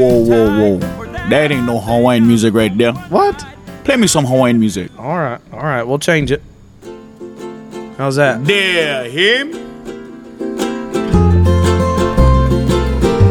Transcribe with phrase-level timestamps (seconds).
[0.00, 1.28] whoa, whoa, whoa.
[1.28, 2.92] That ain't no Hawaiian music right there.
[2.92, 3.44] What?
[3.84, 4.90] Play me some Hawaiian music.
[4.98, 5.82] All right, all right.
[5.82, 6.42] We'll change it.
[7.98, 8.44] How's that?
[8.44, 9.50] There, him.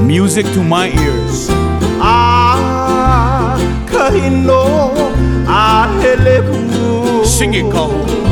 [0.05, 1.47] Music to my ears.
[2.01, 3.57] Ah,
[3.87, 4.93] kahino,
[5.47, 5.89] ah.
[7.25, 8.28] Sing it, Kahu.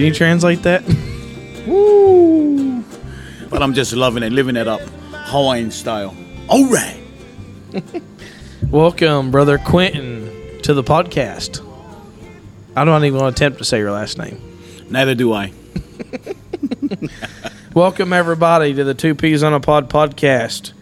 [0.00, 0.82] Can you translate that?
[1.66, 2.82] Woo.
[3.50, 4.80] But I'm just loving it, living it up.
[5.12, 6.16] Hawaiian style.
[6.48, 6.98] All right.
[8.70, 11.62] Welcome, brother Quentin, to the podcast.
[12.74, 14.40] I don't even want to attempt to say your last name.
[14.88, 15.52] Neither do I.
[17.74, 20.72] Welcome, everybody, to the Two Peas on a Pod podcast.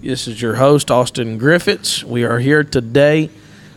[0.00, 2.04] This is your host, Austin Griffiths.
[2.04, 3.30] We are here today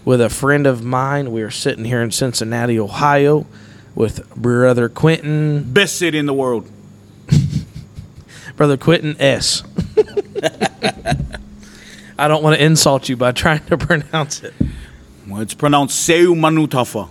[0.05, 1.31] with a friend of mine.
[1.31, 3.47] We are sitting here in Cincinnati, Ohio,
[3.95, 6.69] with brother Quentin, Best city in the world.
[8.55, 9.63] brother Quentin S.
[12.19, 14.53] I don't want to insult you by trying to pronounce it.
[15.27, 17.09] Well, it's pronounced Seumanutafa.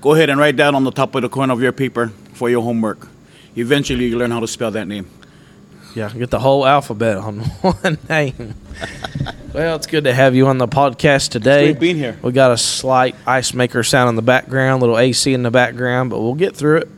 [0.00, 2.48] Go ahead and write that on the top of the corner of your paper for
[2.48, 3.08] your homework.
[3.56, 5.10] Eventually, you learn how to spell that name.
[5.94, 8.54] Yeah, get the whole alphabet on one name.
[9.52, 11.66] well, it's good to have you on the podcast today.
[11.72, 12.18] great being here.
[12.22, 16.10] We got a slight ice maker sound in the background, little AC in the background,
[16.10, 16.88] but we'll get through it.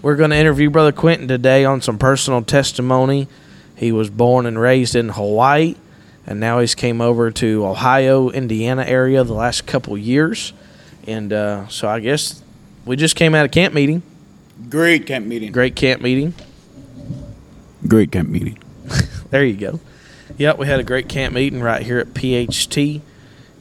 [0.00, 3.28] We're going to interview Brother Quentin today on some personal testimony.
[3.76, 5.76] He was born and raised in Hawaii,
[6.26, 10.52] and now he's came over to Ohio, Indiana area the last couple years.
[11.06, 12.42] And uh, so I guess
[12.84, 14.02] we just came out of camp meeting,
[14.70, 15.52] Great camp meeting.
[15.52, 16.32] great camp meeting.
[17.86, 18.58] Great camp meeting.
[19.30, 19.80] There you go.
[20.36, 23.00] Yep, we had a great camp meeting right here at PHT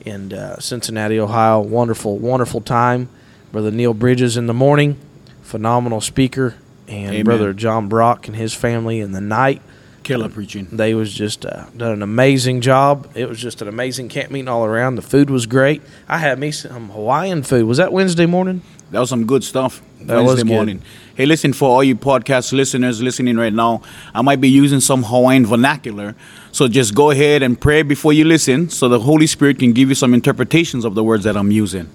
[0.06, 1.62] in uh, Cincinnati, Ohio.
[1.62, 3.08] Wonderful, wonderful time.
[3.54, 4.98] Brother Neil Bridges in the morning,
[5.42, 6.56] phenomenal speaker,
[6.90, 7.24] and Amen.
[7.24, 9.62] Brother John Brock and his family in the night.
[10.04, 10.68] Killer preaching.
[10.72, 13.10] They was just uh, done an amazing job.
[13.16, 14.96] It was just an amazing camp meeting all around.
[14.96, 15.82] The food was great.
[16.10, 17.66] I had me some Hawaiian food.
[17.66, 18.62] Was that Wednesday morning?
[18.92, 19.82] That was some good stuff.
[20.02, 20.48] That was good.
[20.48, 20.82] morning.
[21.16, 23.82] Hey, listen, for all you podcast listeners listening right now,
[24.14, 26.16] I might be using some Hawaiian vernacular.
[26.52, 29.90] So just go ahead and pray before you listen so the Holy Spirit can give
[29.90, 31.90] you some interpretations of the words that I'm using.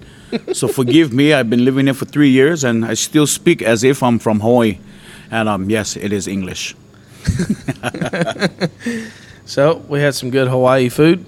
[0.53, 1.33] so forgive me.
[1.33, 4.39] I've been living here for three years and I still speak as if I'm from
[4.39, 4.79] Hawaii.
[5.29, 6.75] And um, yes, it is English.
[9.47, 11.25] So we had some good Hawaii food,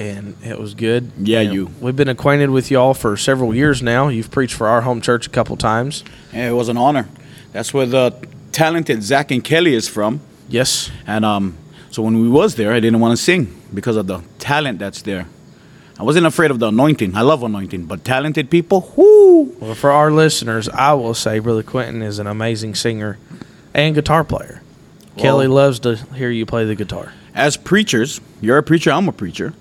[0.00, 1.12] and it was good.
[1.18, 1.70] Yeah, And you.
[1.78, 4.08] We've been acquainted with y'all for several years now.
[4.08, 6.02] You've preached for our home church a couple times.
[6.32, 7.06] Yeah, it was an honor.
[7.52, 8.14] That's where the
[8.50, 10.22] talented Zach and Kelly is from.
[10.48, 10.90] Yes.
[11.06, 11.58] And um,
[11.90, 15.02] so when we was there, I didn't want to sing because of the talent that's
[15.02, 15.26] there.
[15.98, 17.14] I wasn't afraid of the anointing.
[17.14, 19.54] I love anointing, but talented people, whoo!
[19.60, 23.18] Well, for our listeners, I will say Brother Quentin is an amazing singer
[23.74, 24.62] and guitar player.
[25.18, 27.12] Kelly loves to hear you play the guitar.
[27.34, 29.52] As preachers, you're a preacher, I'm a preacher.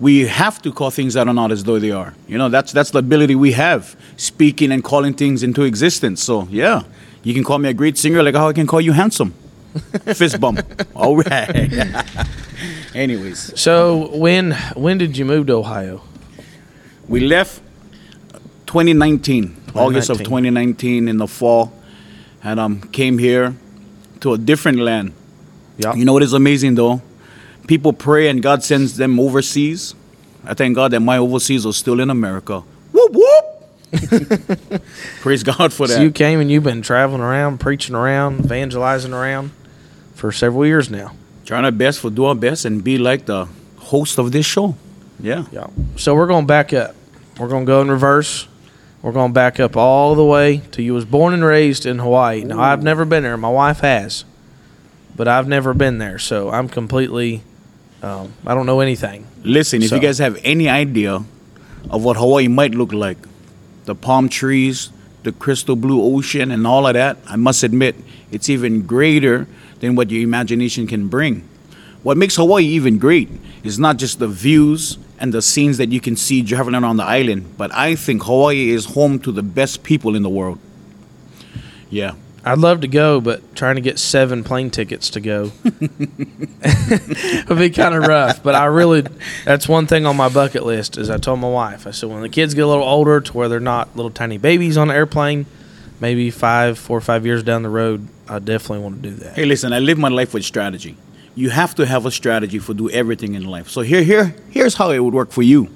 [0.00, 2.14] We have to call things that are not as though they are.
[2.26, 6.22] You know, that's that's the ability we have, speaking and calling things into existence.
[6.22, 6.82] So yeah,
[7.22, 9.34] you can call me a great singer, like how I can call you handsome.
[10.14, 10.60] Fist bump.
[10.96, 11.70] All right.
[12.94, 16.02] Anyways, So when when did you move to Ohio?
[17.08, 17.60] we left
[18.66, 20.74] 2019, August of 2019.
[21.04, 21.72] 2019 in the fall,
[22.42, 23.54] and um, came here
[24.20, 25.12] to a different land.
[25.78, 25.94] Yeah.
[25.94, 27.00] You know what is amazing though?
[27.70, 29.94] People pray and God sends them overseas.
[30.44, 32.64] I thank God that my overseas are still in America.
[32.90, 34.82] Whoop whoop.
[35.20, 35.94] Praise God for that.
[35.94, 39.52] So you came and you've been traveling around, preaching around, evangelizing around
[40.16, 41.12] for several years now.
[41.44, 43.46] Trying our best for do our best and be like the
[43.78, 44.74] host of this show.
[45.20, 45.44] Yeah.
[45.52, 45.68] Yeah.
[45.94, 46.96] So we're going back up.
[47.38, 48.48] We're going to go in reverse.
[49.00, 52.42] We're going back up all the way to you was born and raised in Hawaii.
[52.42, 53.36] Now I've never been there.
[53.36, 54.24] My wife has,
[55.14, 56.18] but I've never been there.
[56.18, 57.44] So I'm completely.
[58.02, 59.26] Um, I don't know anything.
[59.42, 61.22] Listen, if you guys have any idea
[61.90, 63.18] of what Hawaii might look like,
[63.84, 64.90] the palm trees,
[65.22, 67.96] the crystal blue ocean, and all of that, I must admit,
[68.30, 69.46] it's even greater
[69.80, 71.46] than what your imagination can bring.
[72.02, 73.28] What makes Hawaii even great
[73.62, 77.04] is not just the views and the scenes that you can see traveling around the
[77.04, 80.58] island, but I think Hawaii is home to the best people in the world.
[81.90, 82.14] Yeah.
[82.44, 87.70] I'd love to go, but trying to get seven plane tickets to go would be
[87.70, 88.42] kind of rough.
[88.42, 89.04] But I really,
[89.44, 90.96] that's one thing on my bucket list.
[90.96, 93.32] Is I told my wife, I said when the kids get a little older, to
[93.36, 95.44] where they're not little tiny babies on the airplane,
[96.00, 99.34] maybe five, four or five years down the road, I definitely want to do that.
[99.34, 100.96] Hey, listen, I live my life with strategy.
[101.34, 103.68] You have to have a strategy for do everything in life.
[103.68, 105.68] So here, here, here's how it would work for you.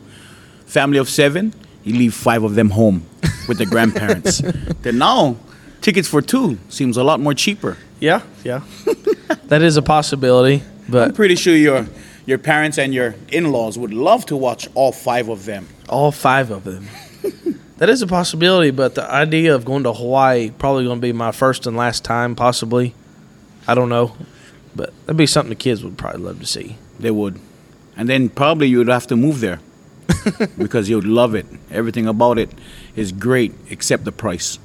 [0.67, 1.53] Family of seven,
[1.85, 3.07] you leave five of them home
[3.49, 4.39] with the grandparents.
[4.83, 5.37] then now,
[5.85, 7.77] tickets for two seems a lot more cheaper.
[8.01, 8.63] Yeah, yeah,
[9.45, 10.63] that is a possibility.
[10.89, 11.87] But I'm pretty sure your
[12.27, 15.69] your parents and your in-laws would love to watch all five of them.
[15.89, 16.89] all five of them.
[17.77, 21.13] that is a possibility, but the idea of going to Hawaii probably going to be
[21.13, 22.95] my first and last time, possibly.
[23.69, 24.17] I don't know,
[24.75, 26.77] but that'd be something the kids would probably love to see.
[26.99, 27.41] They would.
[27.97, 29.61] And then probably you would have to move there
[30.59, 31.47] because you'd love it.
[31.71, 32.51] Everything about it
[32.97, 34.59] is great except the price.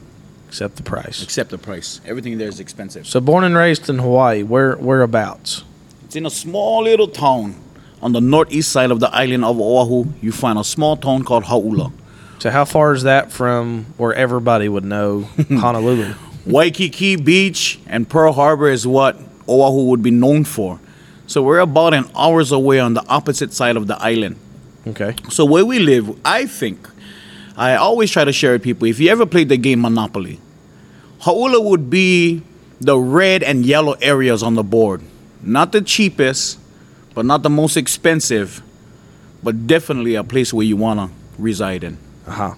[0.50, 1.22] Except the price.
[1.24, 2.02] Except the price.
[2.06, 3.06] Everything there is expensive.
[3.08, 5.64] So born and raised in Hawaii, where whereabouts?
[6.06, 7.56] It's in a small little town
[8.02, 10.12] on the northeast side of the island of Oahu.
[10.22, 11.92] You find a small town called Hauula.
[12.40, 16.16] So how far is that from where everybody would know Honolulu?
[16.48, 19.18] Waikiki Beach and Pearl Harbor is what
[19.48, 20.80] Oahu would be known for.
[21.28, 24.38] So we're about an hours away on the opposite side of the island.
[24.88, 25.14] Okay.
[25.30, 26.90] So where we live, I think,
[27.60, 28.88] I always try to share with people.
[28.88, 30.40] If you ever played the game Monopoly,
[31.24, 32.42] Hauula would be
[32.80, 35.02] the red and yellow areas on the board.
[35.44, 36.58] Not the cheapest,
[37.14, 38.64] but not the most expensive,
[39.44, 41.98] but definitely a place where you wanna reside in.
[42.26, 42.56] Uh huh.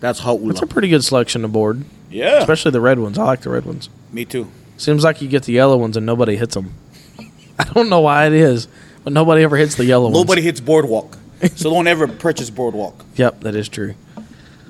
[0.00, 0.48] That's Hauula.
[0.48, 2.40] That's a pretty good selection of board, yeah.
[2.40, 3.16] especially the red ones.
[3.16, 3.88] I like the red ones.
[4.12, 4.50] Me too.
[4.76, 6.74] Seems like you get the yellow ones and nobody hits them.
[7.58, 8.68] I don't know why it is,
[9.04, 10.16] but nobody ever hits the yellow ones.
[10.16, 11.16] Nobody hits Boardwalk,
[11.56, 13.06] so don't ever purchase Boardwalk.
[13.16, 13.94] Yep, that is true.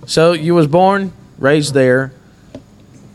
[0.06, 2.12] So you was born, raised there.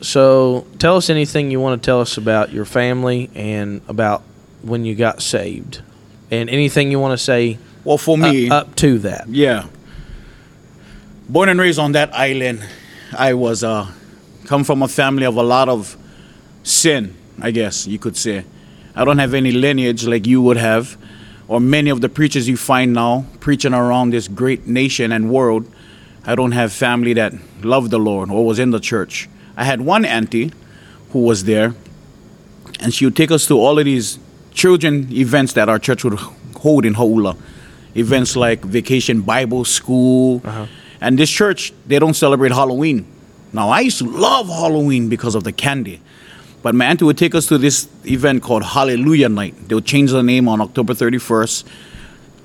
[0.02, 4.24] So tell us anything you want to tell us about your family and about
[4.62, 5.82] when you got saved,
[6.32, 9.28] and anything you want to say Well, for up, me, up to that.
[9.30, 9.68] Yeah.
[11.28, 12.66] Born and raised on that island,
[13.18, 13.88] I was uh,
[14.46, 15.96] come from a family of a lot of
[16.64, 18.46] sin, I guess you could say.
[18.96, 20.98] I don't have any lineage like you would have,
[21.48, 25.72] or many of the preachers you find now preaching around this great nation and world.
[26.26, 27.34] I don't have family that
[27.64, 29.30] loved the Lord or was in the church.
[29.56, 30.52] I had one auntie
[31.12, 31.74] who was there,
[32.80, 34.20] and she would take us to all of these
[34.54, 36.20] children events that our church would
[36.58, 37.38] hold in Hauula.
[37.96, 40.42] Events like Vacation Bible School.
[40.44, 40.68] Uh-huh.
[41.02, 43.06] And this church, they don't celebrate Halloween.
[43.52, 46.02] Now, I used to love Halloween because of the candy.
[46.62, 49.56] But my auntie would take us to this event called Hallelujah Night.
[49.68, 51.64] They would change the name on October 31st.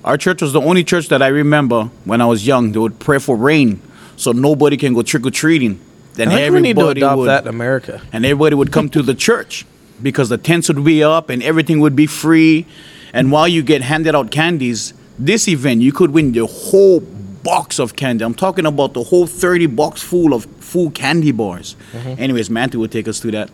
[0.05, 2.73] Our church was the only church that I remember when I was young.
[2.73, 3.81] They would pray for rain
[4.17, 5.81] so nobody can go trick or treating.
[6.15, 8.03] Then I we need to everybody adopt would, that in America.
[8.13, 9.67] and everybody would come to the church
[10.03, 12.67] because the tents would be up and everything would be free.
[13.13, 17.79] And while you get handed out candies, this event you could win the whole box
[17.79, 18.25] of candy.
[18.25, 21.77] I'm talking about the whole 30 box full of full candy bars.
[21.93, 22.21] Mm-hmm.
[22.23, 23.51] Anyways, Manti would take us to that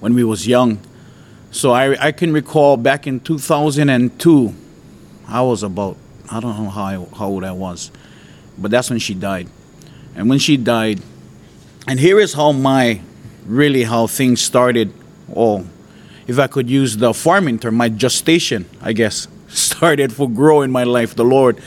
[0.00, 0.78] when we was young.
[1.50, 4.54] So I, I can recall back in 2002,
[5.26, 5.96] I was about,
[6.30, 7.90] I don't know how, I, how old I was,
[8.58, 9.48] but that's when she died.
[10.14, 11.00] And when she died,
[11.86, 13.00] and here is how my,
[13.46, 14.92] really how things started,
[15.28, 15.64] or
[16.26, 20.84] if I could use the farming term, my gestation, I guess, started for growing my
[20.84, 21.60] life, the Lord.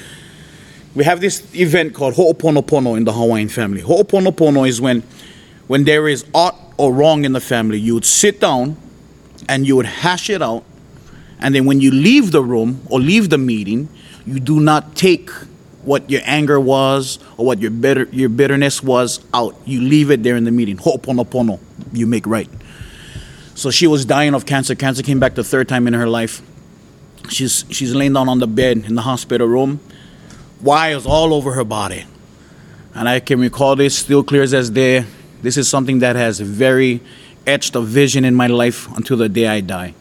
[0.95, 3.81] We have this event called Ho'oponopono in the Hawaiian family.
[3.81, 5.03] Ho'oponopono is when,
[5.67, 8.77] when there is aught or wrong in the family, you would sit down
[9.49, 10.63] and you would hash it out.
[11.45, 13.87] And then when you leave the room or leave the meeting,
[14.25, 15.29] you do not take
[15.83, 19.55] what your anger was or what your bitter your bitterness was out.
[19.63, 20.77] You leave it there in the meeting.
[20.77, 21.59] Ho'oponopono,
[21.93, 22.49] you make right.
[23.53, 24.73] So she was dying of cancer.
[24.73, 26.41] Cancer came back the third time in her life.
[27.29, 29.79] She's she's laying down on the bed in the hospital room.
[30.63, 32.07] Wires all over her body.
[32.95, 35.05] And I can recall this still clear as day.
[35.43, 37.01] This is something that has very
[37.45, 39.93] etched a vision in my life until the day I die.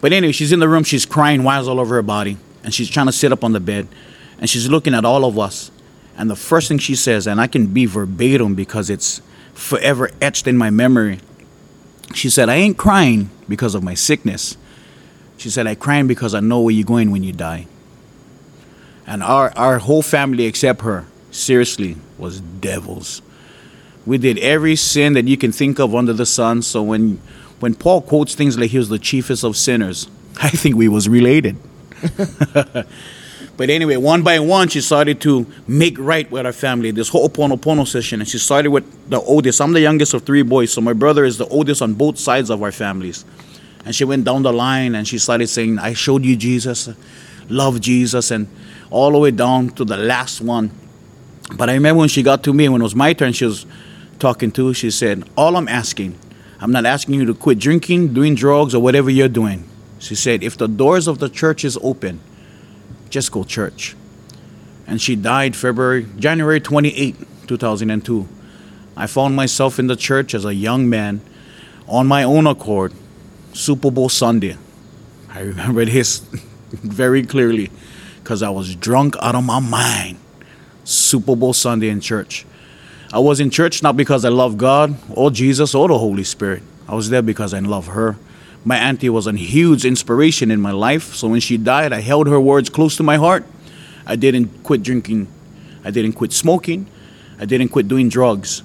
[0.00, 2.88] But anyway, she's in the room, she's crying, wires all over her body, and she's
[2.88, 3.86] trying to sit up on the bed,
[4.38, 5.70] and she's looking at all of us.
[6.16, 9.22] And the first thing she says, and I can be verbatim because it's
[9.54, 11.20] forever etched in my memory.
[12.14, 14.56] She said, I ain't crying because of my sickness.
[15.38, 17.66] She said, I crying because I know where you're going when you die.
[19.06, 23.22] And our, our whole family, except her, seriously, was devils.
[24.04, 26.62] We did every sin that you can think of under the sun.
[26.62, 27.20] So when
[27.60, 30.08] when Paul quotes things like he was the chiefest of sinners,
[30.42, 31.56] I think we was related.
[33.60, 36.92] But anyway, one by one, she started to make right with our family.
[36.92, 39.60] This whole Ho'oponopono session, and she started with the oldest.
[39.60, 42.48] I'm the youngest of three boys, so my brother is the oldest on both sides
[42.48, 43.22] of our families.
[43.84, 46.88] And she went down the line and she started saying, I showed you Jesus,
[47.50, 48.48] love Jesus, and
[48.88, 50.70] all the way down to the last one.
[51.54, 53.66] But I remember when she got to me, when it was my turn, she was
[54.18, 56.18] talking to, she said, All I'm asking,
[56.60, 59.64] I'm not asking you to quit drinking, doing drugs, or whatever you're doing.
[59.98, 62.20] She said, If the doors of the church is open,
[63.08, 63.96] just go church.
[64.86, 68.28] And she died February, January 28, 2002.
[68.96, 71.22] I found myself in the church as a young man
[71.88, 72.92] on my own accord,
[73.54, 74.56] Super Bowl Sunday.
[75.30, 76.18] I remember this
[76.72, 77.70] very clearly
[78.22, 80.18] because I was drunk out of my mind.
[80.84, 82.44] Super Bowl Sunday in church.
[83.12, 86.62] I was in church not because I love God or Jesus or the Holy Spirit.
[86.88, 88.16] I was there because I love her.
[88.64, 91.14] My auntie was a huge inspiration in my life.
[91.14, 93.44] So when she died, I held her words close to my heart.
[94.06, 95.28] I didn't quit drinking.
[95.84, 96.86] I didn't quit smoking.
[97.38, 98.62] I didn't quit doing drugs.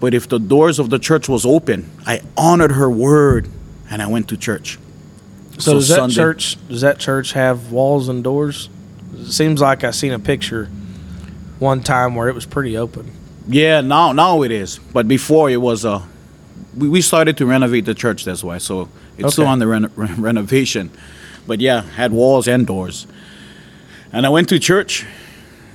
[0.00, 3.48] But if the doors of the church was open, I honored her word
[3.88, 4.78] and I went to church.
[5.58, 8.68] So, does that church does that church have walls and doors?
[9.14, 10.66] It seems like I seen a picture
[11.58, 13.10] one time where it was pretty open.
[13.48, 14.78] Yeah, now now it is.
[14.78, 16.02] But before it was uh
[16.76, 18.58] we, we started to renovate the church that's why.
[18.58, 18.88] So
[19.18, 20.90] it's still on the reno- re- renovation.
[21.46, 23.06] But yeah, had walls and doors.
[24.12, 25.06] And I went to church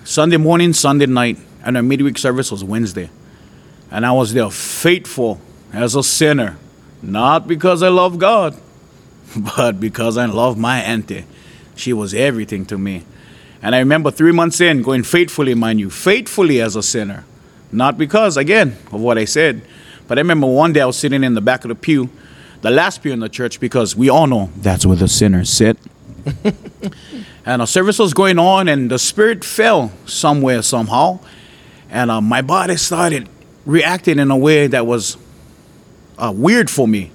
[0.03, 3.09] Sunday morning, Sunday night, and our midweek service was Wednesday.
[3.89, 5.39] And I was there faithful
[5.73, 6.57] as a sinner,
[7.01, 8.59] not because I love God,
[9.57, 11.25] but because I love my auntie.
[11.75, 13.05] She was everything to me.
[13.61, 17.25] And I remember three months in, going faithfully, mind you, faithfully as a sinner.
[17.71, 19.61] Not because, again, of what I said,
[20.07, 22.09] but I remember one day I was sitting in the back of the pew,
[22.61, 25.77] the last pew in the church, because we all know that's where the sinners sit.
[27.45, 31.19] and a service was going on, and the spirit fell somewhere, somehow.
[31.89, 33.29] And uh, my body started
[33.65, 35.17] reacting in a way that was
[36.17, 37.11] uh, weird for me.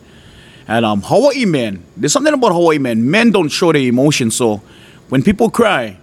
[0.69, 3.09] And um, Hawaii men, there's something about Hawaii men.
[3.09, 4.63] Men don't show their emotion, so
[5.09, 5.99] when people cry,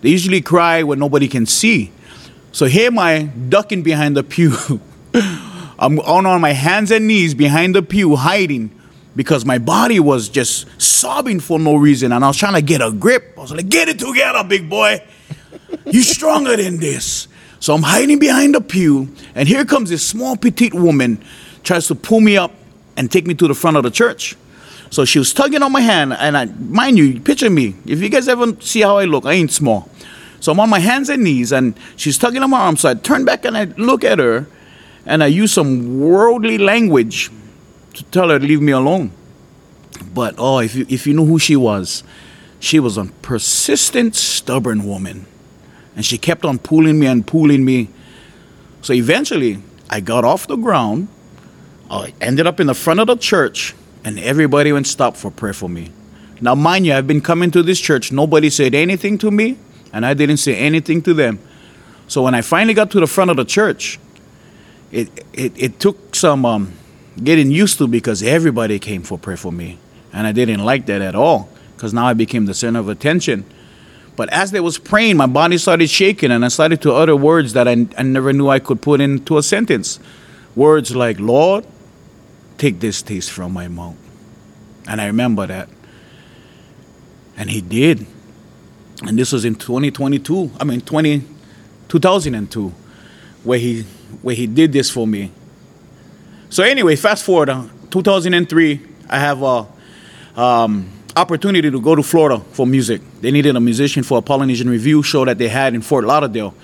[0.00, 1.92] they usually cry when nobody can see.
[2.52, 4.80] So here am I ducking behind the pew.
[5.78, 8.70] I'm on, on my hands and knees behind the pew, hiding
[9.16, 12.12] because my body was just sobbing for no reason.
[12.12, 13.34] And I was trying to get a grip.
[13.36, 15.02] I was like, get it together, big boy.
[15.86, 17.28] You're stronger than this.
[17.60, 21.22] So I'm hiding behind the pew, and here comes this small petite woman,
[21.62, 22.52] tries to pull me up
[22.96, 24.34] and take me to the front of the church.
[24.88, 27.76] So she was tugging on my hand, and I, mind you, picture me.
[27.84, 29.90] If you guys ever see how I look, I ain't small.
[30.40, 32.76] So I'm on my hands and knees, and she's tugging on my arm.
[32.76, 34.46] So I turn back and I look at her,
[35.06, 37.30] and I use some worldly language
[37.94, 39.12] to tell her to leave me alone.
[40.14, 42.02] But oh, if you if you knew who she was,
[42.58, 45.26] she was a persistent, stubborn woman,
[45.94, 47.88] and she kept on pulling me and pulling me.
[48.82, 51.08] So eventually, I got off the ground.
[51.90, 55.52] I ended up in the front of the church, and everybody went stop for prayer
[55.52, 55.90] for me.
[56.40, 58.12] Now, mind you, I've been coming to this church.
[58.12, 59.58] Nobody said anything to me,
[59.92, 61.38] and I didn't say anything to them.
[62.08, 63.98] So when I finally got to the front of the church,
[64.90, 66.72] it it, it took some um,
[67.22, 69.78] getting used to because everybody came for prayer for me,
[70.12, 73.44] and I didn't like that at all because now I became the center of attention.
[74.16, 77.54] But as they was praying, my body started shaking, and I started to utter words
[77.54, 79.98] that I, I never knew I could put into a sentence.
[80.56, 81.64] Words like, "Lord,
[82.58, 83.96] take this taste from my mouth,"
[84.86, 85.68] and I remember that.
[87.36, 88.06] And He did,
[89.02, 90.50] and this was in 2022.
[90.60, 91.24] I mean, 20,
[91.88, 92.68] 2002,
[93.44, 93.82] where He
[94.22, 95.32] where He did this for me.
[96.48, 99.66] So anyway, fast forward, uh, 2003, I have a
[100.36, 103.00] um, opportunity to go to Florida for music.
[103.20, 106.54] They needed a musician for a Polynesian revue show that they had in Fort Lauderdale,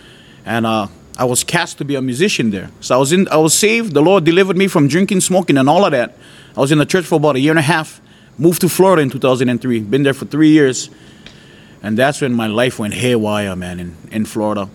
[0.45, 0.89] and uh,
[1.19, 2.71] I was cast to be a musician there.
[2.81, 3.95] So I was in, I was saved.
[3.95, 6.17] The Lord delivered me from drinking, smoking, and all of that.
[6.57, 8.01] I was in the church for about a year and a half.
[8.39, 9.81] Moved to Florida in 2003.
[9.81, 10.91] Been there for three years,
[11.83, 13.81] and that's when my life went haywire, man.
[13.81, 14.69] In in Florida,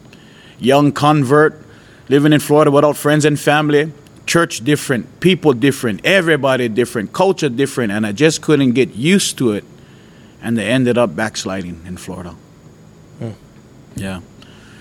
[0.60, 1.62] young convert,
[2.10, 3.92] living in Florida without friends and family.
[4.28, 9.52] Church different, people different, everybody different, culture different, and I just couldn't get used to
[9.54, 9.66] it.
[10.42, 12.36] And they ended up backsliding in Florida.
[13.20, 13.32] Hmm.
[13.96, 14.22] Yeah.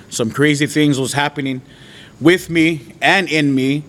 [0.09, 1.63] Some crazy things was happening
[2.21, 3.85] with me and in me.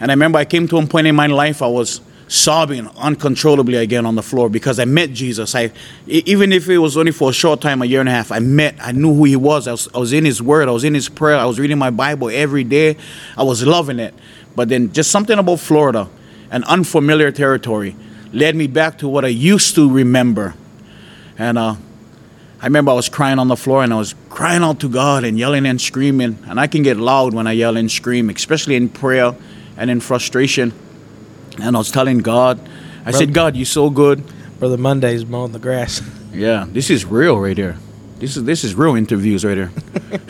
[0.00, 2.00] And I remember I came to a point in my life I was
[2.32, 5.54] sobbing uncontrollably again on the floor because I met Jesus.
[5.54, 5.70] I,
[6.06, 8.38] even if it was only for a short time, a year and a half, I
[8.38, 9.68] met, I knew who he was.
[9.68, 11.76] I was, I was in his word, I was in his prayer, I was reading
[11.76, 12.96] my Bible every day.
[13.36, 14.14] I was loving it.
[14.56, 16.08] But then just something about Florida,
[16.50, 17.96] an unfamiliar territory,
[18.32, 20.54] led me back to what I used to remember.
[21.36, 21.76] And uh,
[22.62, 25.24] I remember I was crying on the floor and I was crying out to God
[25.24, 26.38] and yelling and screaming.
[26.46, 29.34] And I can get loud when I yell and scream, especially in prayer
[29.76, 30.72] and in frustration.
[31.60, 32.60] And I was telling God,
[33.04, 34.22] I said, God, you're so good.
[34.58, 36.00] Brother Monday's mowing the grass.
[36.32, 37.76] Yeah, this is real right here.
[38.18, 39.72] This is this is real interviews right here.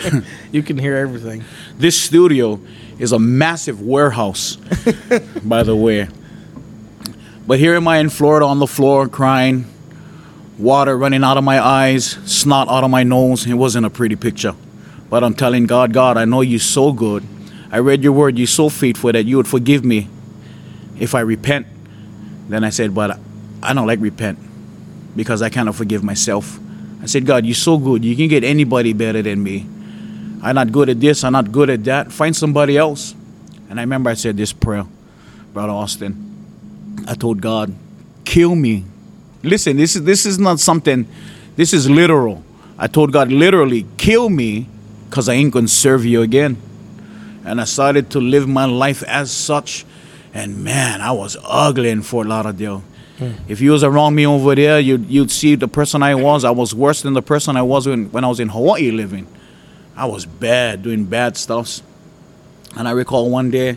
[0.53, 1.45] you can hear everything.
[1.77, 2.59] This studio
[2.99, 4.57] is a massive warehouse,
[5.45, 6.09] by the way.
[7.47, 9.67] But here am I in Florida on the floor crying,
[10.59, 13.47] water running out of my eyes, snot out of my nose.
[13.47, 14.55] It wasn't a pretty picture.
[15.11, 17.23] But I'm telling God, God, I know you're so good.
[17.71, 20.09] I read your word, you're so faithful that you would forgive me
[20.99, 21.67] if I repent.
[22.49, 23.19] Then I said, But
[23.63, 24.39] I don't like repent
[25.17, 26.59] because I cannot forgive myself.
[27.03, 28.05] I said, God, you're so good.
[28.05, 29.67] You can get anybody better than me.
[30.43, 32.13] I'm not good at this, I'm not good at that.
[32.13, 33.15] Find somebody else.
[33.69, 34.85] And I remember I said this prayer,
[35.53, 36.29] Brother Austin.
[37.09, 37.75] I told God,
[38.25, 38.85] kill me.
[39.43, 41.07] Listen, this is this is not something
[41.57, 42.43] this is literal.
[42.79, 44.69] I told God literally, kill me
[45.09, 46.57] because I ain't gonna serve you again.
[47.45, 49.85] And I started to live my life as such.
[50.35, 52.83] And man, I was ugly in Fort Lauderdale.
[53.19, 53.33] Hmm.
[53.49, 56.45] If you was around me over there, you'd, you'd see the person I was.
[56.45, 59.27] I was worse than the person I was when, when I was in Hawaii living.
[59.95, 61.83] I was bad, doing bad stuffs.
[62.77, 63.77] And I recall one day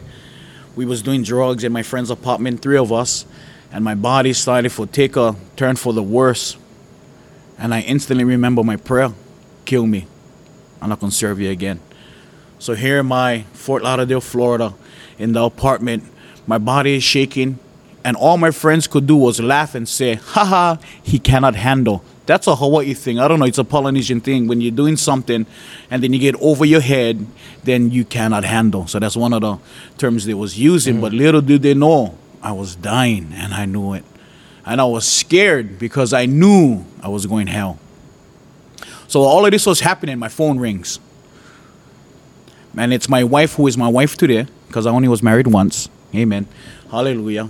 [0.76, 3.26] we was doing drugs in my friend's apartment, three of us,
[3.72, 6.58] and my body started to take a turn for the worse.
[7.58, 9.12] And I instantly remember my prayer,
[9.66, 10.08] kill me.
[10.82, 11.80] I'm not gonna serve you again.
[12.60, 14.74] So here am I, Fort Lauderdale, Florida,
[15.18, 16.04] in the apartment.
[16.48, 17.60] My body is shaking,
[18.04, 22.04] and all my friends could do was laugh and say, haha, he cannot handle.
[22.26, 23.20] That's a Hawaii thing.
[23.20, 24.48] I don't know, it's a Polynesian thing.
[24.48, 25.46] When you're doing something
[25.92, 27.26] and then you get over your head,
[27.64, 28.88] then you cannot handle.
[28.88, 29.60] So that's one of the
[29.98, 31.02] terms they was using.
[31.02, 31.18] But mm.
[31.18, 34.04] little did they know, I was dying and I knew it.
[34.66, 37.78] And I was scared because I knew I was going hell.
[39.08, 41.00] So all of this was happening, my phone rings.
[42.76, 45.90] And it's my wife who is my wife today, because I only was married once.
[46.16, 46.48] Amen.
[46.90, 47.50] Hallelujah.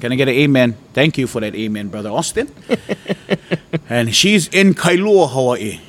[0.00, 0.76] Can I get an amen?
[0.92, 2.52] Thank you for that amen, Brother Austin.
[3.88, 5.80] and she's in Kailua, Hawaii.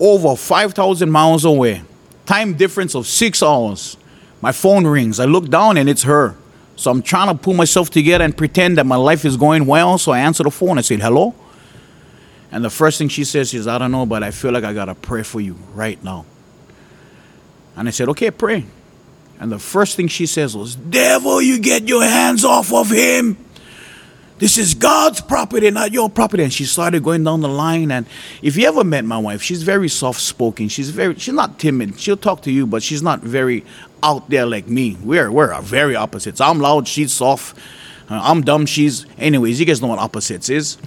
[0.00, 1.82] Over 5,000 miles away.
[2.26, 3.96] Time difference of six hours.
[4.40, 5.20] My phone rings.
[5.20, 6.36] I look down and it's her.
[6.76, 9.98] So I'm trying to pull myself together and pretend that my life is going well.
[9.98, 10.78] So I answer the phone.
[10.78, 11.34] I said, hello?
[12.50, 14.72] And the first thing she says is, I don't know, but I feel like I
[14.72, 16.24] got to pray for you right now.
[17.76, 18.64] And I said, okay, pray.
[19.40, 23.36] And the first thing she says was, Devil, you get your hands off of him.
[24.38, 26.42] This is God's property, not your property.
[26.42, 27.90] And she started going down the line.
[27.90, 28.06] And
[28.42, 30.68] if you ever met my wife, she's very soft spoken.
[30.68, 31.98] She's very, she's not timid.
[32.00, 33.64] She'll talk to you, but she's not very
[34.02, 34.96] out there like me.
[35.02, 36.40] We're, we're very opposites.
[36.40, 37.56] I'm loud, she's soft.
[38.10, 39.06] Uh, I'm dumb, she's.
[39.18, 40.78] Anyways, you guys know what opposites is.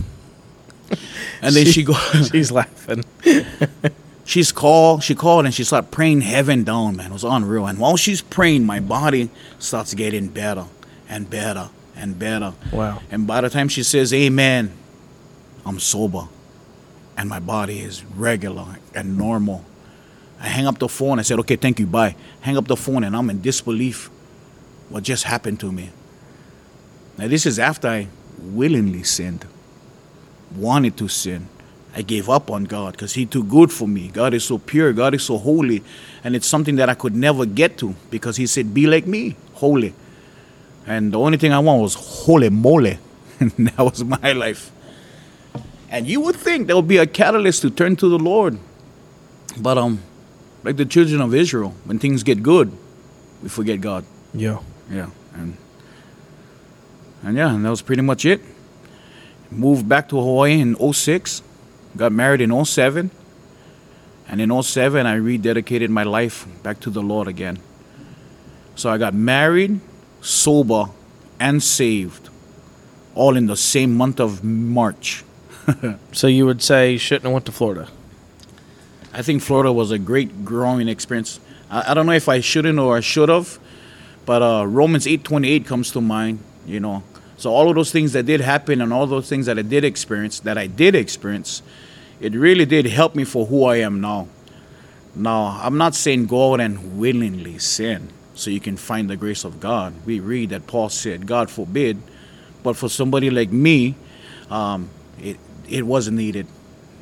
[1.42, 1.98] And then she, goes,
[2.32, 3.04] She's laughing.
[4.28, 7.08] she's called she called and she started praying heaven down man.
[7.08, 7.66] It was unreal.
[7.66, 10.66] And while she's praying my body starts getting better
[11.10, 12.54] and better and better.
[12.72, 13.02] Wow.
[13.10, 14.72] and by the time she says amen
[15.66, 16.28] i'm sober.
[17.18, 19.66] And my body is regular and normal.
[20.40, 21.18] I hang up the phone.
[21.18, 21.88] I said okay thank you.
[21.88, 22.16] Bye.
[22.42, 24.12] Hang up the phone and i'm in disbelief.
[24.90, 25.90] What just happened to me?
[27.18, 28.08] Now this is after i
[28.40, 29.46] willingly sinned
[30.56, 31.50] wanted to sin
[31.98, 34.10] I gave up on God because He too good for me.
[34.10, 34.94] God is so pure.
[34.94, 35.84] God is so holy,
[36.24, 39.36] and it's something that I could never get to because He said, "Be like me,
[39.56, 39.96] holy."
[40.86, 43.00] And the only thing I want was holy moly,
[43.40, 44.72] and that was my life.
[45.90, 48.60] And you would think there would be a catalyst to turn to the Lord,
[49.58, 50.00] but um,
[50.64, 52.72] like the children of Israel, when things get good,
[53.42, 54.06] we forget God.
[54.36, 54.60] Yeah.
[54.92, 55.58] Yeah, and
[57.24, 58.40] and yeah, and that was pretty much it.
[59.50, 61.42] Moved back to Hawaii in 06.
[61.98, 63.12] Got married in 07.
[64.30, 67.60] And in 07, I rededicated my life back to the Lord again.
[68.76, 69.80] So I got married,
[70.22, 70.86] sober,
[71.40, 72.30] and saved,
[73.16, 75.24] all in the same month of March.
[76.14, 77.90] So you would say you shouldn't have went to Florida.
[79.14, 81.42] I think Florida was a great growing experience.
[81.70, 83.60] I, I don't know if I shouldn't or I should have,
[84.26, 86.40] but uh, Romans eight twenty eight comes to mind.
[86.66, 87.04] You know,
[87.38, 89.84] so all of those things that did happen and all those things that I did
[89.84, 91.62] experience, that I did experience,
[92.20, 94.28] it really did help me for who I am now.
[95.16, 99.44] Now I'm not saying go out and willingly sin so you can find the grace
[99.44, 99.94] of God.
[100.06, 101.98] We read that Paul said, "God forbid,"
[102.64, 103.96] but for somebody like me,
[104.50, 104.90] um,
[105.22, 105.38] it
[105.70, 106.48] it wasn't needed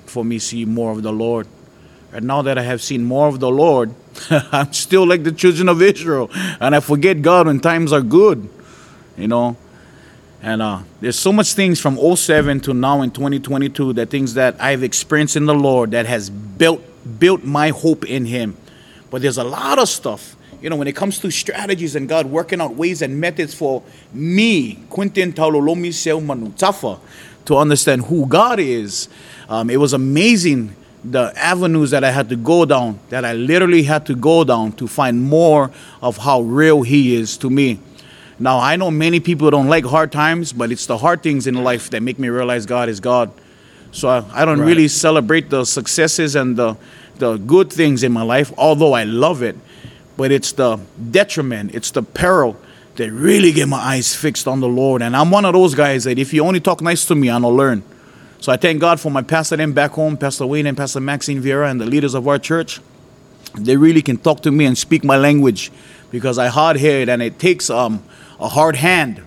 [0.05, 1.47] for me to see more of the Lord.
[2.13, 3.93] And now that I have seen more of the Lord,
[4.29, 6.29] I'm still like the children of Israel.
[6.61, 8.47] And I forget God when times are good,
[9.17, 9.57] you know.
[10.45, 14.55] And uh, there's so much things from 07 to now in 2022 that things that
[14.59, 16.83] I've experienced in the Lord that has built
[17.17, 18.55] built my hope in Him.
[19.09, 22.27] But there's a lot of stuff, you know, when it comes to strategies and God
[22.27, 23.81] working out ways and methods for
[24.13, 25.89] me, Quentin Taulolomi
[26.23, 26.99] Manutafa,
[27.45, 29.09] to understand who God is.
[29.49, 33.81] Um, it was amazing the avenues that I had to go down, that I literally
[33.81, 35.71] had to go down to find more
[36.03, 37.79] of how real He is to me.
[38.37, 41.55] Now, I know many people don't like hard times, but it's the hard things in
[41.63, 43.31] life that make me realize God is God.
[43.91, 44.67] So I, I don't Right.
[44.67, 46.75] really celebrate the successes and the,
[47.17, 49.55] the good things in my life, although I love it.
[50.17, 50.79] But it's the
[51.11, 52.57] detriment, it's the peril
[52.97, 55.01] that really get my eyes fixed on the Lord.
[55.01, 57.41] And I'm one of those guys that if you only talk nice to me, I'm
[57.43, 57.83] gonna learn.
[58.39, 61.41] So I thank God for my pastor them back home, Pastor Wayne and Pastor Maxine
[61.41, 62.79] Vieira, and the leaders of our church.
[63.57, 65.71] They really can talk to me and speak my language
[66.11, 68.03] because I hard headed and it takes um,
[68.39, 69.21] a hard hand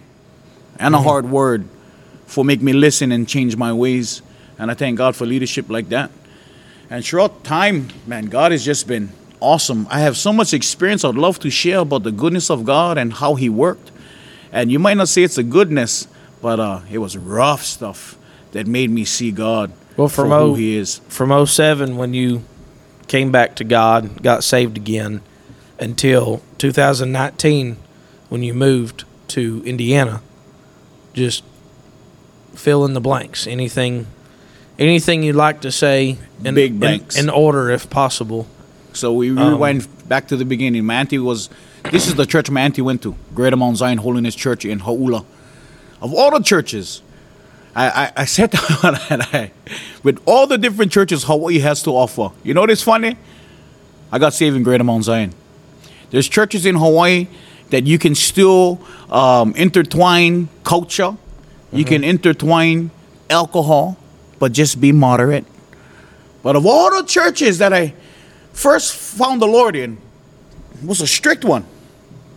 [0.79, 1.65] and a hard word
[2.27, 4.23] for make me listen and change my ways.
[4.59, 6.11] And I thank God for leadership like that.
[6.91, 9.87] And throughout time, man, God has just been awesome.
[9.91, 13.13] I have so much experience I'd love to share about the goodness of God and
[13.13, 13.91] how He worked.
[14.53, 16.07] And you might not say it's a goodness,
[16.41, 18.17] but uh, it was rough stuff
[18.53, 21.01] that made me see God Well, for from who O- He is.
[21.09, 22.43] from 07 when you
[23.07, 25.21] came back to God, got saved again,
[25.79, 27.77] until 2019
[28.29, 30.21] when you moved to Indiana.
[31.15, 31.45] Just
[32.55, 33.47] fill in the blanks.
[33.47, 34.07] Anything,
[34.79, 37.17] anything you'd like to say in, Big in- blanks.
[37.19, 38.47] in, order if possible.
[38.93, 40.85] So we Um, rewind back to the beginning.
[40.85, 41.49] My auntie was,
[41.91, 45.25] this is the church my auntie went to, Greater Mount Zion Holiness Church in Hauula.
[46.01, 47.03] Of all the churches,
[47.77, 49.53] I, I, I sat down and I,
[50.03, 53.17] with all the different churches Hawaii has to offer, you know what's funny?
[54.11, 55.35] I got saved in Greater Mount Zion.
[56.11, 57.27] There's churches in Hawaii
[57.71, 61.17] that you can still um, intertwine culture,
[61.73, 62.91] you can intertwine
[63.29, 63.97] alcohol,
[64.39, 65.45] but just be moderate.
[66.43, 67.95] But of all the churches that I
[68.53, 69.99] first found the Lord in,
[70.85, 71.65] was a strict one.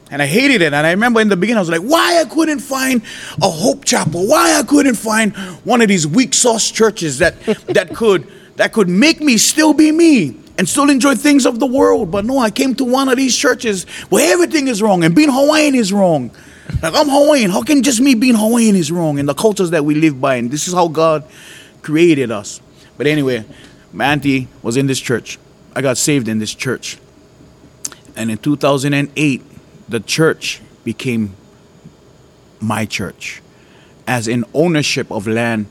[0.10, 0.74] And I hated it.
[0.74, 3.02] And I remember in the beginning, I was like, why I couldn't find
[3.42, 4.28] a Hope Chapel?
[4.28, 8.90] Why I couldn't find one of these weak sauce churches that that could that could
[8.90, 12.12] make me still be me and still enjoy things of the world.
[12.12, 15.32] But no, I came to one of these churches where everything is wrong and being
[15.32, 16.30] Hawaiian is wrong.
[16.84, 17.50] Like I'm Hawaiian.
[17.50, 19.18] How can just me being Hawaiian is wrong?
[19.18, 21.28] And the cultures that we live by, and this is how God
[21.82, 22.62] created us.
[22.96, 23.44] But anyway,
[23.92, 25.40] my auntie was in this church.
[25.76, 27.00] I got saved in this church.
[28.16, 29.42] And in 2008,
[29.90, 31.36] the church became
[32.60, 33.42] my church
[34.06, 35.66] as in ownership of land.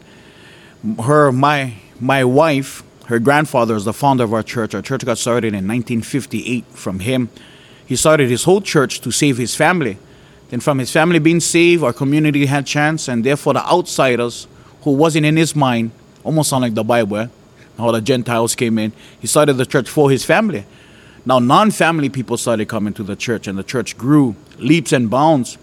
[1.04, 4.72] Her, my, my wife, her grandfather is the founder of our church.
[4.72, 7.28] Our church got started in 1958 from him.
[7.84, 9.98] He started his whole church to save his family.
[10.48, 14.46] Then from his family being saved, our community had chance, and therefore the outsiders
[14.82, 15.90] who wasn't in his mind,
[16.22, 17.26] almost sound like the Bible, eh?
[17.78, 18.92] how the Gentiles came in.
[19.18, 20.64] He started the church for his family.
[21.26, 25.58] Now non-family people started coming to the church, and the church grew leaps and bounds.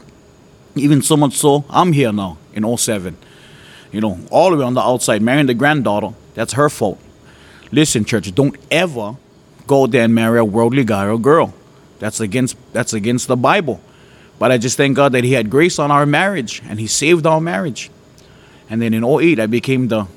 [0.76, 3.16] Even so much so, I'm here now in 07.
[3.94, 7.00] You know, all the way on the outside, marrying the granddaughter, that's her fault.
[7.72, 9.16] Listen, church, don't ever
[9.66, 11.54] go there and marry a worldly guy or girl.
[12.00, 13.82] That's against that's against the Bible.
[14.40, 17.26] But I just thank God that He had grace on our marriage and He saved
[17.26, 17.90] our marriage.
[18.70, 20.08] And then in 08, I became the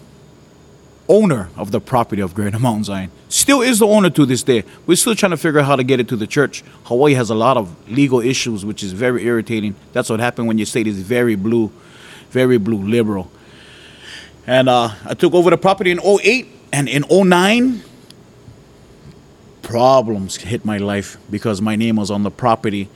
[1.09, 3.11] owner of the property of Greater Mount Zion.
[3.29, 4.65] Still is the owner to this day.
[4.87, 6.63] We're still trying to figure out how to get it to the church.
[6.85, 9.75] Hawaii has a lot of legal issues, which is very irritating.
[9.93, 11.73] That's what happened when your state is very blue,
[12.31, 13.31] very blue liberal.
[14.47, 17.83] And uh, I took over the property in 08 and in 09
[19.63, 22.89] problems hit my life because my name was on the property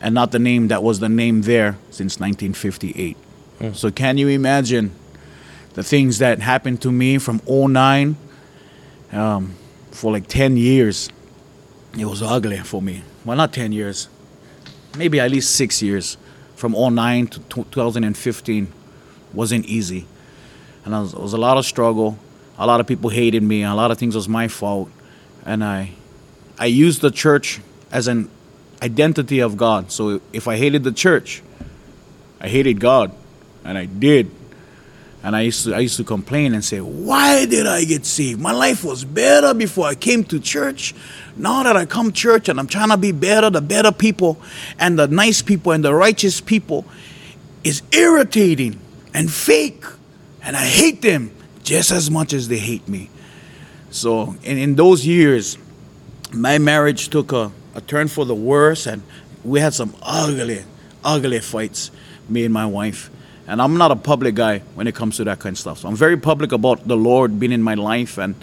[0.00, 3.16] and not the name that was the name there since 1958.
[3.74, 4.90] So can you imagine
[5.74, 8.16] the things that happened to me from 09
[9.12, 9.54] um,
[9.92, 11.08] for like 10 years?
[11.96, 13.04] It was ugly for me.
[13.24, 14.08] Well, not 10 years,
[14.96, 16.16] maybe at least six years.
[16.56, 18.72] From 09 to 2015
[19.32, 20.06] wasn't easy.
[20.84, 22.18] And it was, it was a lot of struggle.
[22.62, 23.64] A lot of people hated me.
[23.64, 24.88] A lot of things was my fault.
[25.44, 25.90] And I,
[26.60, 28.30] I used the church as an
[28.80, 29.90] identity of God.
[29.90, 31.42] So if I hated the church,
[32.40, 33.10] I hated God,
[33.64, 34.30] and I did.
[35.24, 38.40] And I used to I used to complain and say, "Why did I get saved?
[38.40, 40.94] My life was better before I came to church.
[41.36, 44.40] Now that I come church and I'm trying to be better, the better people
[44.78, 46.84] and the nice people and the righteous people
[47.64, 48.78] is irritating
[49.12, 49.84] and fake,
[50.44, 53.10] and I hate them just as much as they hate me."
[53.90, 55.58] So, in, in those years,
[56.32, 59.02] my marriage took a, a turn for the worse, and
[59.44, 60.64] we had some ugly,
[61.04, 61.90] ugly fights,
[62.28, 63.10] me and my wife.
[63.46, 65.78] And I'm not a public guy when it comes to that kind of stuff.
[65.78, 68.34] So I'm very public about the Lord being in my life, and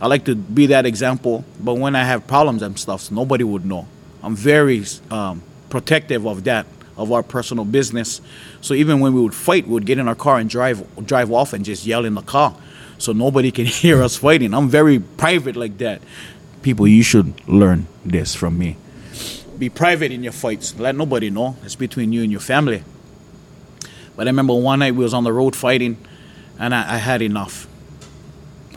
[0.00, 1.44] I like to be that example.
[1.60, 3.86] But when I have problems and stuff, nobody would know.
[4.22, 6.66] I'm very um, protective of that,
[7.00, 8.20] of our personal business.
[8.60, 11.32] So even when we would fight, we would get in our car and drive drive
[11.32, 12.54] off and just yell in the car,
[12.98, 14.52] so nobody can hear us fighting.
[14.52, 16.02] I'm very private like that.
[16.62, 18.76] People, you should learn this from me.
[19.58, 20.78] Be private in your fights.
[20.78, 21.56] Let nobody know.
[21.64, 22.84] It's between you and your family.
[24.14, 25.96] But I remember one night we was on the road fighting,
[26.58, 27.66] and I, I had enough.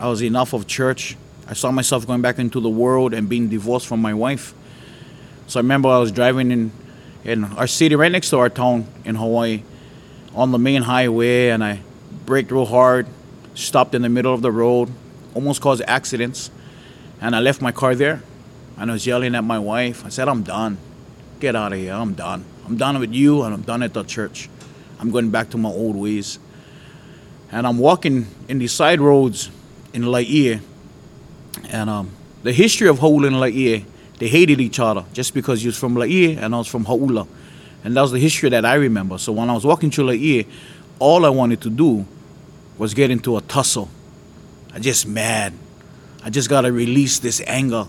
[0.00, 1.18] I was enough of church.
[1.46, 4.54] I saw myself going back into the world and being divorced from my wife.
[5.46, 6.72] So I remember I was driving in
[7.24, 9.62] in our city right next to our town in Hawaii
[10.34, 11.80] on the main highway and I
[12.26, 13.06] braked real hard,
[13.54, 14.90] stopped in the middle of the road,
[15.34, 16.50] almost caused accidents.
[17.20, 18.22] And I left my car there
[18.76, 20.04] and I was yelling at my wife.
[20.04, 20.78] I said, I'm done.
[21.40, 21.94] Get out of here.
[21.94, 22.44] I'm done.
[22.66, 24.48] I'm done with you and I'm done at the church.
[25.00, 26.38] I'm going back to my old ways.
[27.50, 29.50] And I'm walking in these side roads
[29.92, 30.60] in Laie.
[31.68, 32.10] And um,
[32.42, 33.84] the history of Hauula and Laie,
[34.18, 37.26] they hated each other just because he was from Laie and I was from Hauula.
[37.82, 39.18] And that was the history that I remember.
[39.18, 40.46] So when I was walking through Laie,
[40.98, 42.06] all I wanted to do
[42.78, 43.90] was get into a tussle.
[44.72, 45.52] I just mad.
[46.24, 47.86] I just gotta release this anger.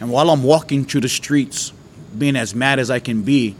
[0.00, 1.72] And while I'm walking through the streets,
[2.16, 3.54] being as mad as I can be,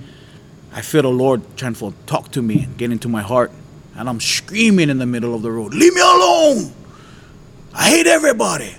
[0.72, 3.52] I feel the Lord trying to talk to me and get into my heart.
[3.94, 6.72] And I'm screaming in the middle of the road, Leave me alone!
[7.74, 8.74] I hate everybody.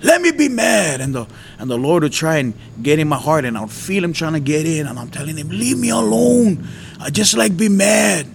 [0.00, 1.00] Let me be mad.
[1.00, 1.26] And the
[1.62, 4.32] and the Lord would try and get in my heart, and I'd feel him trying
[4.32, 6.66] to get in, and I'm telling him, Leave me alone.
[7.00, 8.26] I just like be mad.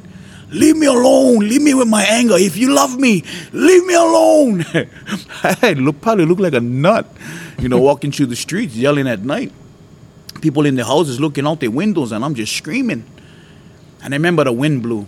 [0.50, 1.40] Leave me alone.
[1.40, 2.36] Leave me with my anger.
[2.38, 4.64] If you love me, leave me alone.
[5.44, 7.06] I look probably look like a nut,
[7.60, 9.52] you know, walking through the streets yelling at night.
[10.40, 13.04] People in the houses looking out their windows, and I'm just screaming.
[14.02, 15.06] And I remember the wind blew,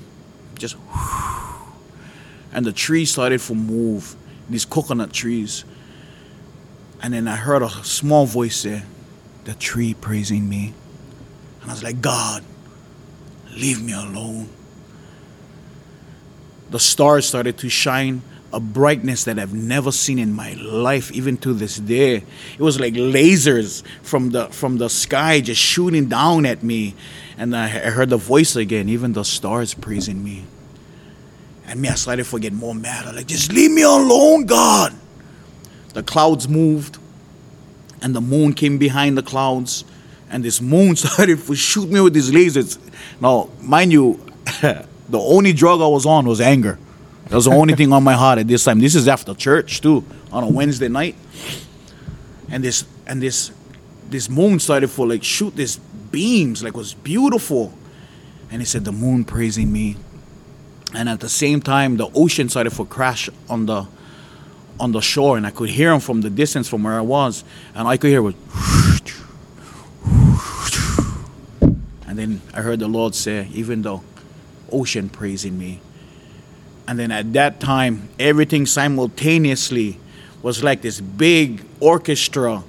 [0.58, 0.75] just,
[2.51, 4.17] and the trees started to move.
[4.49, 5.63] These coconut trees.
[7.01, 8.83] And then I heard a small voice say,
[9.45, 10.73] The tree praising me.
[11.62, 12.43] And I was like, God,
[13.55, 14.49] leave me alone.
[16.69, 21.38] The stars started to shine a brightness that I've never seen in my life, even
[21.38, 22.15] to this day.
[22.15, 26.95] It was like lasers from the from the sky just shooting down at me.
[27.38, 30.45] And I heard the voice again, even the stars praising me.
[31.67, 33.05] And me, I started to get more mad.
[33.05, 34.93] I'm like, just leave me alone, God.
[35.93, 36.97] The clouds moved,
[38.02, 39.84] and the moon came behind the clouds,
[40.30, 42.78] and this moon started to shoot me with these lasers.
[43.19, 44.23] Now, mind you,
[44.62, 46.78] the only drug I was on was anger.
[47.25, 48.80] That was the only thing on my heart at this time.
[48.80, 51.15] This is after church too, on a Wednesday night.
[52.49, 53.52] And this and this
[54.10, 57.71] this moon started to like shoot these beams, like was beautiful.
[58.52, 59.97] And he said, The moon praising me.
[60.93, 63.88] And at the same time, the ocean started to crash on the
[64.80, 67.44] on the shore, and I could hear him from the distance from where I was,
[67.76, 68.36] and I could hear was.
[72.08, 74.00] And then I heard the Lord say, even the
[74.72, 75.80] ocean praising me.
[76.88, 80.00] And then at that time, everything simultaneously
[80.42, 82.63] was like this big orchestra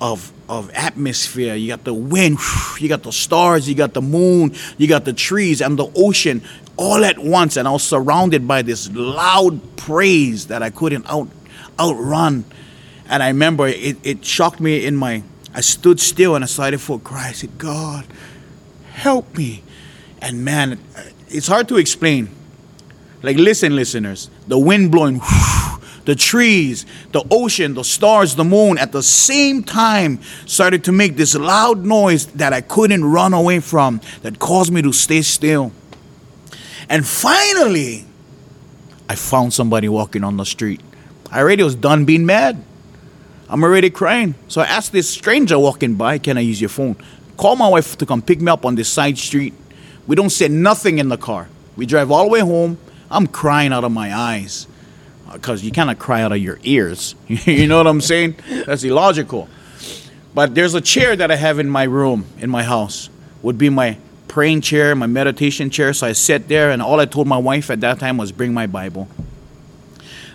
[0.00, 1.54] of of atmosphere.
[1.54, 2.38] You got the wind,
[2.78, 6.42] you got the stars, you got the moon, you got the trees and the ocean
[6.76, 7.56] all at once.
[7.56, 11.28] And I was surrounded by this loud praise that I couldn't out
[11.78, 12.44] outrun.
[13.08, 15.22] And I remember it, it shocked me in my
[15.56, 17.28] I stood still and I started for cry.
[17.28, 18.04] I said, God,
[18.92, 19.62] help me.
[20.20, 20.78] And man,
[21.28, 22.28] it's hard to explain.
[23.22, 25.22] Like, listen, listeners, the wind blowing,
[26.04, 31.16] the trees, the ocean, the stars, the moon at the same time started to make
[31.16, 35.72] this loud noise that I couldn't run away from, that caused me to stay still.
[36.90, 38.04] And finally,
[39.08, 40.82] I found somebody walking on the street.
[41.30, 42.62] I already was done being mad.
[43.48, 44.34] I'm already crying.
[44.48, 46.96] So I asked this stranger walking by, Can I use your phone?
[47.36, 49.54] Call my wife to come pick me up on this side street.
[50.06, 51.48] We don't say nothing in the car.
[51.76, 52.78] We drive all the way home.
[53.10, 54.66] I'm crying out of my eyes
[55.28, 57.14] uh, because you cannot cry out of your ears.
[57.28, 58.36] you know what I'm saying?
[58.66, 59.48] That's illogical.
[60.34, 63.08] But there's a chair that I have in my room, in my house,
[63.42, 65.92] would be my praying chair, my meditation chair.
[65.92, 68.52] So I sat there, and all I told my wife at that time was bring
[68.52, 69.08] my Bible.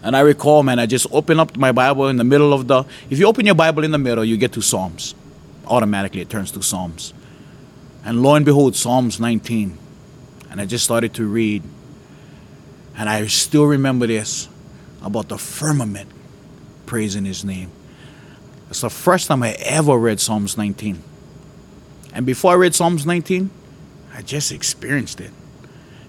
[0.04, 2.86] And I recall, man, I just opened up my Bible in the middle of the.
[3.10, 5.14] If you open your Bible in the middle, you get to Psalms.
[5.68, 7.14] Automatically, it turns to Psalms.
[8.04, 9.78] And lo and behold, Psalms 19.
[10.50, 11.64] And I just started to read.
[12.98, 14.50] And I still remember this
[15.04, 16.10] about the firmament
[16.88, 17.72] praising his name.
[18.70, 21.02] It's the first time I ever read Psalms 19.
[22.14, 23.50] And before I read Psalms 19,
[24.14, 25.32] I just experienced it.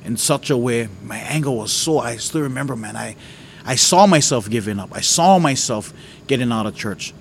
[0.04, 0.88] in such a way.
[1.02, 1.98] My anger was so.
[2.00, 2.96] I still remember, man.
[2.96, 3.14] I,
[3.64, 4.90] I saw myself giving up.
[4.92, 5.92] I saw myself
[6.26, 7.12] getting out of church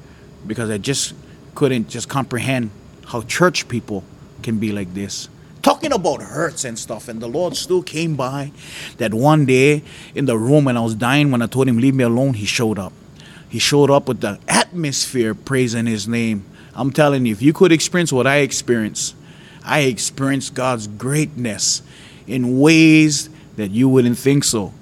[0.46, 1.14] because I just
[1.56, 2.72] couldn't just comprehend
[3.08, 4.04] how church people
[4.42, 5.30] can be like this.
[5.62, 8.52] Talking about hurts and stuff, and the Lord still came by.
[8.98, 9.84] That one day
[10.16, 12.46] in the room when I was dying, when I told him, Leave me alone, he
[12.46, 12.94] showed up.
[13.48, 16.46] He showed up with the atmosphere praising his name.
[16.74, 19.14] I'm telling you, if you could experience what I experienced,
[19.64, 21.84] I experienced God's greatness
[22.26, 24.74] in ways that you wouldn't think so.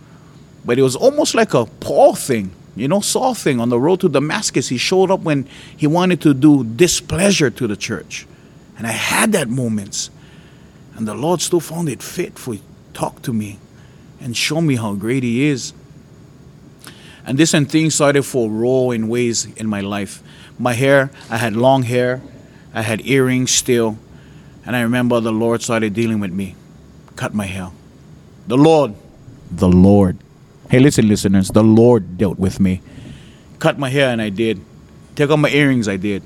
[0.66, 4.02] But it was almost like a Paul thing, you know, Saul thing on the road
[4.02, 4.70] to Damascus.
[4.70, 8.28] He showed up when he wanted to do displeasure to the church.
[8.78, 10.10] And I had that moments.
[10.96, 12.56] And the Lord still found it fit for
[12.94, 13.60] talk to me
[14.20, 15.74] and show me how great he is.
[17.26, 20.24] And this and things started for roll in ways in my life.
[20.58, 22.22] My hair, I had long hair,
[22.74, 23.98] I had earrings still,
[24.66, 26.56] and I remember the Lord started dealing with me.
[27.16, 27.72] Cut my hair.
[28.48, 28.96] The Lord,
[29.52, 30.18] the Lord.
[30.70, 32.84] Hey, listen, listeners, the Lord dealt with me.
[33.58, 34.62] Cut my hair, and I did.
[35.16, 36.22] Take off my earrings, I did.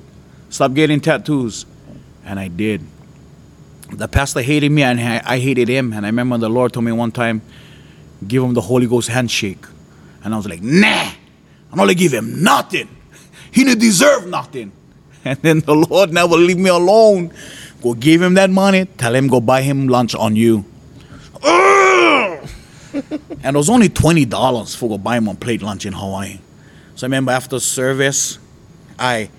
[0.50, 1.66] Stop getting tattoos,
[2.26, 2.82] and I did.
[3.94, 5.94] The pastor hated me, and I hated him.
[5.94, 7.42] And I remember the Lord told me one time,
[8.28, 9.66] give him the Holy Ghost handshake.
[10.26, 11.12] And I was like, nah,
[11.72, 12.90] I'm not gonna give him nothing.
[13.50, 14.74] He didn't deserve nothing.
[15.26, 17.32] And then the Lord never leave me alone.
[17.82, 20.66] Go give him that money, tell him go buy him lunch on you.
[22.94, 26.40] And it was only twenty dollars for go buy a plate lunch in Hawaii.
[26.96, 28.38] So I remember after service,
[29.00, 29.30] I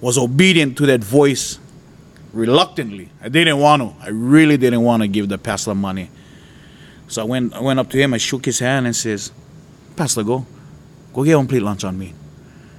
[0.00, 1.58] was obedient to that voice
[2.32, 3.10] reluctantly.
[3.22, 3.94] I didn't want to.
[4.04, 6.10] I really didn't want to give the pastor money.
[7.08, 9.30] So I went, I went up to him, I shook his hand and says,
[9.94, 10.44] Pastor, go,
[11.14, 12.12] go get one plate lunch on me.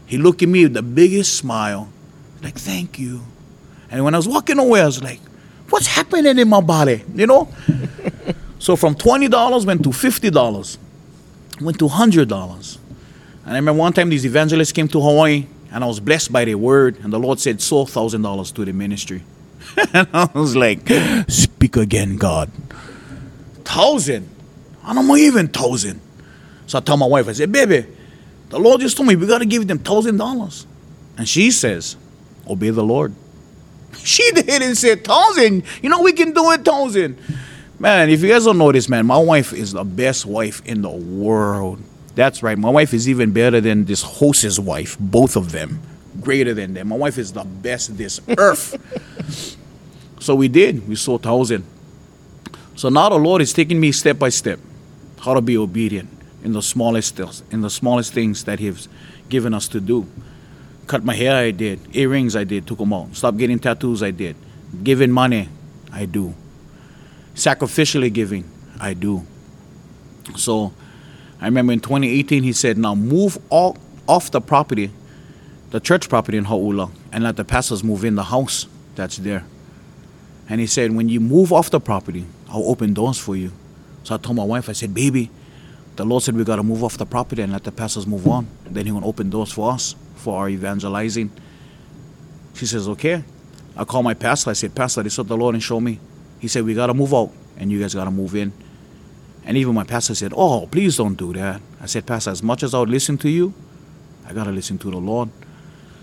[0.06, 1.90] He looked at me with the biggest smile,
[2.44, 3.22] like, thank you.
[3.90, 5.22] And when I was walking away, I was like,
[5.70, 7.04] what's happening in my body?
[7.16, 7.50] You know?
[8.68, 10.78] So from $20 went to $50,
[11.62, 12.78] went to $100.
[13.46, 16.44] And I remember one time these evangelists came to Hawaii and I was blessed by
[16.44, 19.24] their word, and the Lord said, sow $1,000 to the ministry.
[19.94, 20.82] and I was like,
[21.30, 22.52] speak again, God.
[23.64, 24.28] Thousand.
[24.84, 26.02] I don't even thousand.
[26.66, 27.86] So I tell my wife, I said, baby,
[28.50, 30.68] the Lord just told me we got to give them thousand dollars.
[31.18, 31.96] And she says,
[32.46, 33.16] obey the Lord.
[34.04, 35.64] She didn't say thousand.
[35.82, 37.18] You know, we can do it thousand.
[37.80, 40.82] Man, if you guys don't know this, man, my wife is the best wife in
[40.82, 41.80] the world.
[42.16, 42.58] That's right.
[42.58, 44.98] My wife is even better than this host's wife.
[45.00, 45.80] Both of them.
[46.20, 46.88] Greater than them.
[46.88, 48.76] My wife is the best this earth.
[50.20, 50.88] so we did.
[50.88, 51.64] We saw thousand.
[52.76, 54.60] So now the Lord is taking me step by step
[55.20, 56.10] how to be obedient
[56.44, 58.90] in the smallest things, in the smallest things that He's
[59.30, 60.08] given us to do.
[60.88, 61.96] Cut my hair, I did.
[61.96, 62.66] Earrings, I did.
[62.66, 63.16] Took them out.
[63.16, 64.36] Stop getting tattoos, I did.
[64.84, 65.50] Giving money,
[65.92, 66.34] I do.
[67.38, 69.24] Sacrificially giving, I do.
[70.36, 70.74] So
[71.40, 74.90] I remember in 2018, he said, now move all, off the property,
[75.70, 79.46] the church property in Hauula, and let the pastors move in the house that's there.
[80.50, 83.52] And he said, when you move off the property, I'll open doors for you.
[84.04, 85.30] So I told my wife, I said, baby,
[85.96, 88.28] the Lord said we got to move off the property and let the pastors move
[88.28, 88.48] on.
[88.66, 91.30] Then He will open doors for us for our evangelizing.
[92.56, 93.24] She says, okay.
[93.76, 94.50] I call my pastor.
[94.50, 96.00] I said, Pastor, this is what the Lord and show me.
[96.40, 98.54] He said, we got to move out and you guys got to move in.
[99.46, 101.62] And even my pastor said, oh, please don't do that.
[101.80, 103.54] I said, Pastor, as much as I would listen to you,
[104.28, 105.30] I got to listen to the Lord.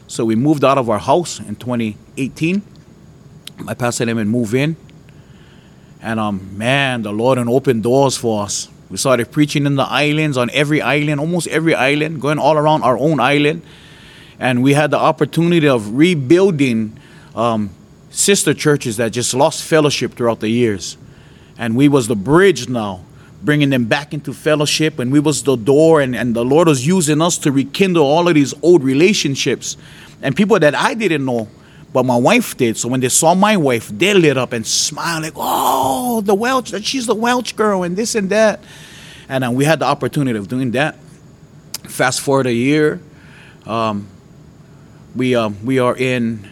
[0.06, 2.62] So we moved out of our house in 2018.
[3.58, 4.76] My pastor and him move in.
[6.00, 8.68] And um, man, the Lord opened doors for us.
[8.90, 12.82] We started preaching in the islands, on every island, almost every island, going all around
[12.82, 13.62] our own island.
[14.38, 16.98] And we had the opportunity of rebuilding
[17.34, 17.70] um,
[18.14, 20.96] sister churches that just lost fellowship throughout the years.
[21.58, 23.04] And we was the bridge now,
[23.42, 24.98] bringing them back into fellowship.
[24.98, 28.28] And we was the door, and, and the Lord was using us to rekindle all
[28.28, 29.76] of these old relationships.
[30.22, 31.48] And people that I didn't know,
[31.92, 32.76] but my wife did.
[32.76, 36.72] So when they saw my wife, they lit up and smiled like, "Oh, the Welch,
[36.84, 38.60] she's the Welch girl," and this and that.
[39.28, 40.96] And uh, we had the opportunity of doing that.
[41.84, 43.00] Fast forward a year,
[43.66, 44.08] um,
[45.14, 46.48] we um, we are in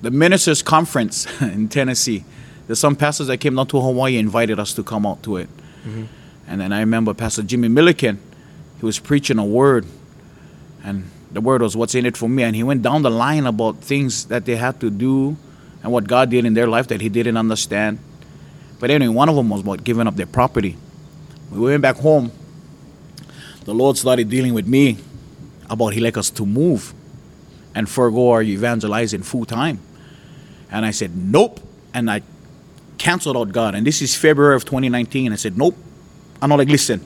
[0.00, 2.24] the ministers' conference in Tennessee.
[2.66, 5.48] There's some pastors that came down to Hawaii invited us to come out to it.
[6.46, 8.20] And then I remember Pastor Jimmy Milliken,
[8.78, 9.86] he was preaching a word,
[10.82, 12.42] and the word was what's in it for me.
[12.42, 15.36] And he went down the line about things that they had to do
[15.82, 17.98] and what God did in their life that he didn't understand.
[18.78, 20.76] But anyway, one of them was about giving up their property.
[21.50, 22.32] We went back home.
[23.64, 24.98] The Lord started dealing with me
[25.68, 26.94] about He like us to move
[27.74, 29.78] and forego our evangelizing full time.
[30.70, 31.60] And I said, nope.
[31.92, 32.22] And I
[32.98, 33.74] canceled out God.
[33.74, 35.32] And this is February of 2019.
[35.32, 35.76] I said, nope.
[36.40, 37.04] I'm not like, listen,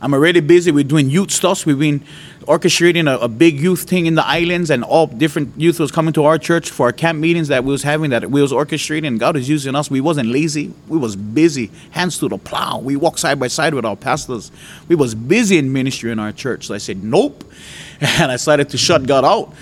[0.00, 0.70] I'm already busy.
[0.70, 1.64] We're doing youth stuff.
[1.64, 2.04] We've been
[2.42, 6.12] orchestrating a, a big youth thing in the islands, and all different youth was coming
[6.14, 9.06] to our church for our camp meetings that we was having, that we was orchestrating.
[9.06, 9.90] And God is using us.
[9.90, 10.72] We wasn't lazy.
[10.88, 12.78] We was busy, hands to the plow.
[12.78, 14.52] We walked side by side with our pastors.
[14.88, 16.66] We was busy in ministry in our church.
[16.66, 17.44] So I said, nope.
[17.98, 19.54] And I started to shut God out.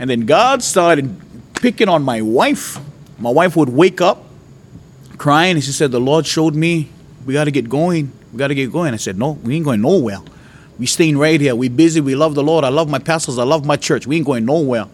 [0.00, 1.14] And then God started
[1.58, 2.78] picking on my wife.
[3.18, 4.24] My wife would wake up
[5.18, 6.88] crying, and she said, The Lord showed me
[7.26, 8.12] we got to get going.
[8.32, 8.94] We got to get going.
[8.94, 10.20] I said, No, we ain't going nowhere.
[10.78, 11.56] We staying right here.
[11.56, 12.00] We busy.
[12.00, 12.64] We love the Lord.
[12.64, 13.38] I love my pastors.
[13.38, 14.06] I love my church.
[14.06, 14.86] We ain't going nowhere.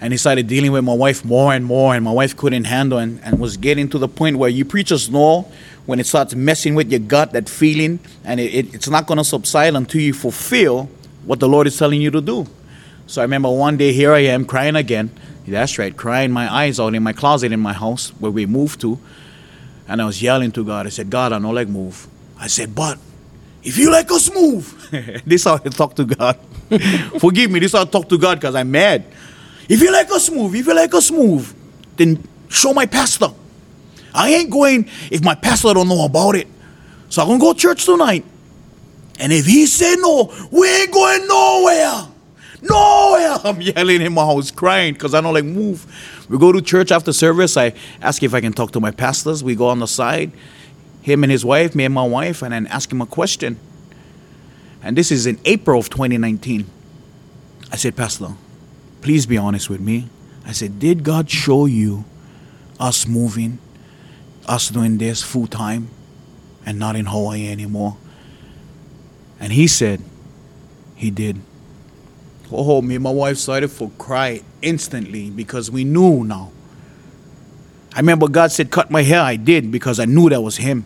[0.00, 2.98] And he started dealing with my wife more and more, and my wife couldn't handle
[2.98, 5.46] and, and was getting to the point where you preachers know
[5.84, 9.18] when it starts messing with your gut, that feeling, and it, it, it's not going
[9.18, 10.88] to subside until you fulfill
[11.26, 12.46] what the Lord is telling you to do.
[13.06, 15.10] So I remember one day here I am crying again.
[15.46, 18.80] That's right, crying my eyes out in my closet in my house where we moved
[18.82, 18.98] to.
[19.88, 20.86] And I was yelling to God.
[20.86, 22.06] I said, God, I know like move.
[22.38, 22.98] I said, but
[23.62, 24.88] if you like us move,
[25.26, 26.38] this is how I talk to God.
[27.18, 29.04] Forgive me, this is how I talk to God because I'm mad.
[29.68, 31.54] If you like us move, if you like us move,
[31.96, 33.28] then show my pastor.
[34.14, 36.48] I ain't going if my pastor don't know about it.
[37.08, 38.24] So I'm gonna go to church tonight.
[39.18, 42.09] And if he say no, we ain't going nowhere.
[42.62, 43.38] Nowhere.
[43.44, 45.86] I'm yelling in my house, crying because I don't like move.
[46.28, 47.56] We go to church after service.
[47.56, 49.42] I ask if I can talk to my pastors.
[49.42, 50.32] We go on the side,
[51.02, 53.58] him and his wife, me and my wife, and then ask him a question.
[54.82, 56.66] And this is in April of 2019.
[57.72, 58.28] I said, Pastor,
[59.00, 60.08] please be honest with me.
[60.44, 62.04] I said, Did God show you
[62.78, 63.58] us moving,
[64.46, 65.90] us doing this full time,
[66.66, 67.96] and not in Hawaii anymore?
[69.38, 70.02] And he said,
[70.96, 71.40] He did.
[72.52, 76.50] Oh, me and my wife started to cry instantly because we knew now.
[77.94, 79.20] I remember God said, Cut my hair.
[79.20, 80.84] I did because I knew that was Him.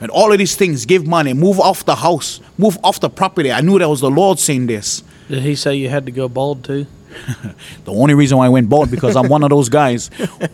[0.00, 3.50] And all of these things, give money, move off the house, move off the property.
[3.50, 5.02] I knew that was the Lord saying this.
[5.28, 6.86] Did he say you had to go bald too?
[7.84, 10.10] The only reason why I went bald because I'm one of those guys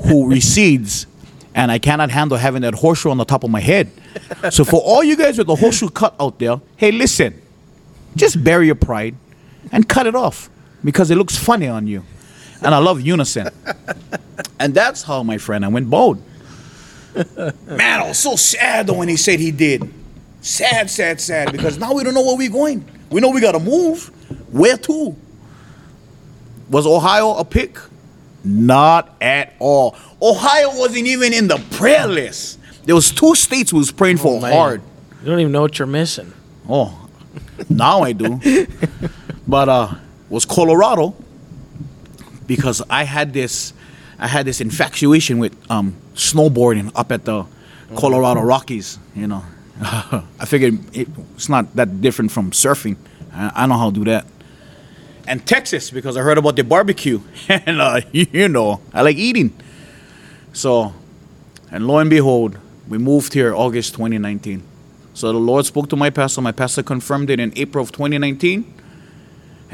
[0.06, 1.06] who recedes
[1.54, 3.90] and I cannot handle having that horseshoe on the top of my head.
[4.50, 7.40] So for all you guys with the horseshoe cut out there, hey, listen,
[8.16, 9.16] just bury your pride
[9.72, 10.50] and cut it off
[10.82, 12.04] because it looks funny on you.
[12.62, 13.50] And I love unison.
[14.58, 16.22] And that's how, my friend, I went bald.
[17.36, 17.52] Man,
[18.00, 19.92] I was so sad though when he said he did.
[20.40, 22.84] Sad, sad, sad because now we don't know where we're going.
[23.10, 24.06] We know we got to move.
[24.52, 25.16] Where to?
[26.70, 27.78] Was Ohio a pick?
[28.42, 29.96] Not at all.
[30.20, 32.58] Ohio wasn't even in the prayer list.
[32.84, 34.82] There was two states we was praying oh, for Oh, Man, hard.
[35.20, 36.32] You don't even know what you're missing.
[36.68, 37.08] Oh,
[37.70, 38.38] now I do.
[39.46, 39.94] but uh,
[40.28, 41.14] was Colorado
[42.46, 43.72] because I had this,
[44.18, 47.46] I had this infatuation with um, snowboarding up at the
[47.96, 48.98] Colorado Rockies.
[49.14, 49.44] You know,
[49.80, 52.96] I figured it, it's not that different from surfing.
[53.32, 54.26] I, I know how to do that.
[55.26, 59.54] And Texas because I heard about the barbecue, and uh, you know I like eating.
[60.52, 60.94] So,
[61.70, 64.62] and lo and behold, we moved here August 2019.
[65.14, 66.40] So the Lord spoke to my pastor.
[66.40, 68.74] My pastor confirmed it in April of 2019.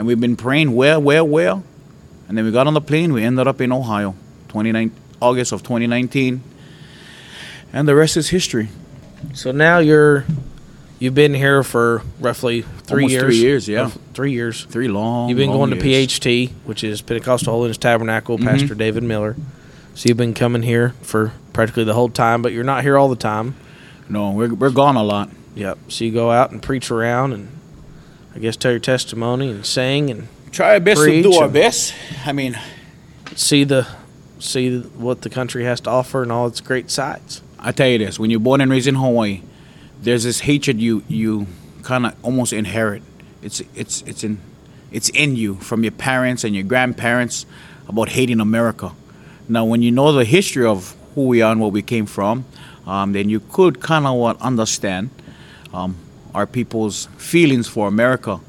[0.01, 1.63] And we've been praying where, where, where.
[2.27, 3.13] And then we got on the plane.
[3.13, 4.15] We ended up in Ohio,
[4.49, 6.43] 29, August of 2019.
[7.75, 8.71] And the rest is history.
[9.35, 10.25] So now you're
[11.01, 13.23] you've been here for roughly three Almost years.
[13.25, 13.81] three years, yeah.
[13.83, 14.65] Rough- Three years.
[14.65, 15.29] Three long.
[15.29, 15.85] You've been long going to.
[15.87, 18.49] PHT, which is Pentecostal Holiness Tabernacle, Mm-hmm.
[18.49, 19.37] Pastor David Miller.
[19.95, 23.11] So you've been coming here for practically the whole time, but you're not here all
[23.11, 23.55] the time.
[24.09, 25.29] No, we're, we're gone a lot.
[25.57, 25.77] Yep.
[25.89, 27.49] So you go out and preach around and
[28.35, 31.95] I guess tell your testimony and sing and Try our best to do our best.
[32.27, 32.59] I mean,
[33.37, 33.87] see the
[34.41, 37.41] see what the country has to offer and all its great sights.
[37.59, 39.43] I tell you this: when you're born and raised in Hawaii,
[40.03, 41.47] there's this hatred you you
[41.83, 43.03] kind of almost inherit.
[43.43, 44.41] It's it's it's in
[44.91, 47.47] it's in you from your parents and your grandparents
[47.89, 48.93] about hating America.
[49.49, 52.45] Now, when you know the history of who we are and where we came from,
[52.87, 55.11] um, then you could kind of understand
[55.73, 55.97] um,
[56.35, 58.41] our people's feelings for America.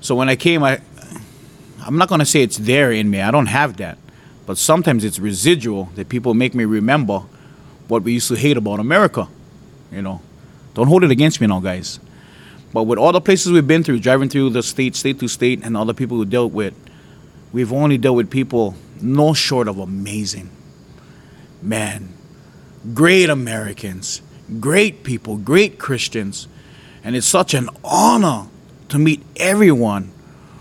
[0.00, 0.80] So when I came, I
[1.84, 3.20] I'm not gonna say it's there in me.
[3.20, 3.98] I don't have that,
[4.46, 7.22] but sometimes it's residual that people make me remember
[7.88, 9.28] what we used to hate about America.
[9.90, 10.20] You know,
[10.74, 12.00] don't hold it against me now, guys.
[12.72, 15.64] But with all the places we've been through, driving through the state, state to state,
[15.64, 16.74] and all the people we dealt with,
[17.52, 20.50] we've only dealt with people no short of amazing.
[21.62, 22.12] Man,
[22.94, 24.20] great Americans,
[24.60, 26.48] great people, great Christians,
[27.08, 28.48] and it's such an honor
[28.90, 30.10] to meet everyone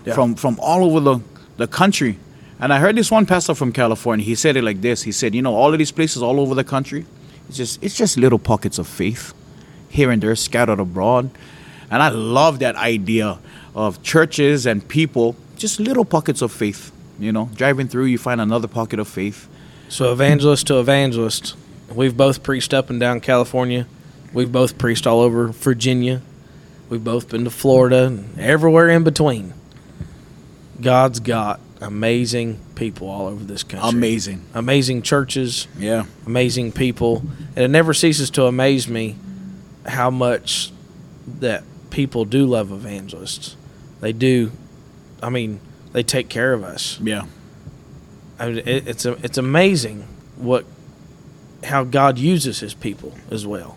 [0.06, 0.14] Yeah.
[0.16, 1.20] from from all over the,
[1.58, 2.14] the country.
[2.58, 4.26] And I heard this one pastor from California.
[4.26, 5.04] He said it like this.
[5.04, 7.06] He said, "You know, all of these places all over the country,
[7.50, 9.34] it's just it's just little pockets of faith,
[9.90, 11.30] here and there, scattered abroad."
[11.92, 13.40] And I love that idea
[13.76, 16.92] of churches and people, just little pockets of faith.
[17.20, 19.50] You know, driving through, you find another pocket of faith.
[19.90, 21.56] So evangelist to evangelist,
[21.94, 23.86] we've both preached up and down California.
[24.34, 26.22] We've both preached all over Virginia.
[26.90, 29.54] We've both been to Florida and everywhere in between.
[30.82, 33.90] God's got amazing people all over this country.
[33.90, 34.44] Amazing.
[34.54, 36.06] Amazing churches, Yeah.
[36.26, 37.24] amazing people.
[37.56, 39.16] And it never ceases to amaze me
[39.86, 40.72] how much
[41.40, 43.56] that people do love evangelists.
[44.02, 44.52] They do.
[45.22, 45.60] I mean,
[45.94, 47.00] they take care of us.
[47.02, 47.26] Yeah.
[48.40, 50.66] I mean, it, it's a, it's amazing what
[51.64, 53.77] how God uses His people as well.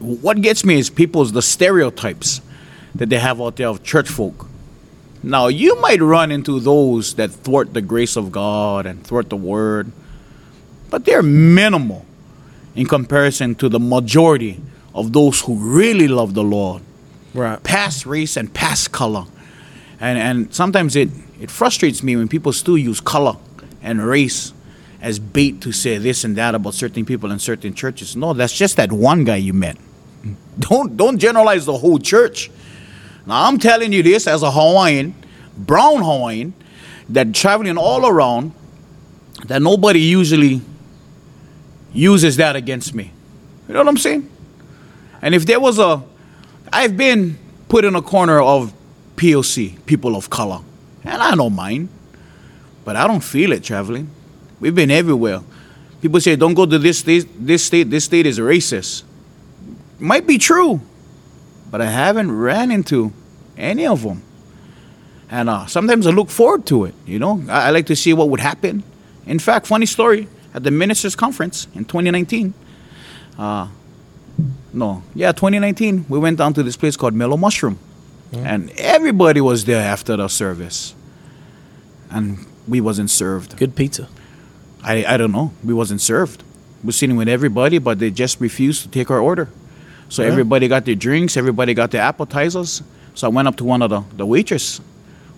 [0.00, 2.40] What gets me is people's the stereotypes
[2.94, 4.46] that they have out there of church folk.
[5.22, 9.36] Now you might run into those that thwart the grace of God and thwart the
[9.36, 9.92] word,
[10.88, 12.06] but they're minimal
[12.74, 14.60] in comparison to the majority
[14.94, 16.82] of those who really love the Lord,
[17.34, 17.62] Right.
[17.62, 19.24] past race and past color.
[20.00, 23.36] And and sometimes it, it frustrates me when people still use color
[23.82, 24.52] and race
[25.02, 28.16] as bait to say this and that about certain people in certain churches.
[28.16, 29.76] No, that's just that one guy you met.
[30.58, 32.50] Don't don't generalize the whole church.
[33.26, 35.14] Now I'm telling you this as a Hawaiian,
[35.56, 36.54] brown Hawaiian,
[37.08, 38.52] that traveling all around,
[39.46, 40.60] that nobody usually
[41.92, 43.12] uses that against me.
[43.68, 44.28] You know what I'm saying?
[45.22, 46.02] And if there was a,
[46.72, 48.72] I've been put in a corner of
[49.16, 50.60] POC, people of color,
[51.04, 51.88] and I don't mind,
[52.84, 54.10] but I don't feel it traveling.
[54.60, 55.40] We've been everywhere.
[56.00, 59.04] People say, don't go to this state, this state, this state is racist.
[60.00, 60.80] Might be true,
[61.70, 63.12] but I haven't ran into
[63.56, 64.22] any of them.
[65.30, 67.42] And uh, sometimes I look forward to it, you know.
[67.48, 68.82] I, I like to see what would happen.
[69.26, 72.54] In fact, funny story, at the Ministers' Conference in 2019,
[73.38, 73.68] uh,
[74.72, 77.78] no, yeah, 2019, we went down to this place called Mellow Mushroom.
[78.32, 80.94] And everybody was there after the service.
[82.10, 83.56] And we wasn't served.
[83.56, 84.08] Good pizza.
[84.82, 85.52] I, I don't know.
[85.64, 86.44] We wasn't served.
[86.82, 89.48] We're sitting with everybody, but they just refused to take our order.
[90.10, 90.28] So Yeah.
[90.28, 92.82] everybody got their drinks, everybody got their appetizers.
[93.14, 94.80] So I went up to one of the, the waitress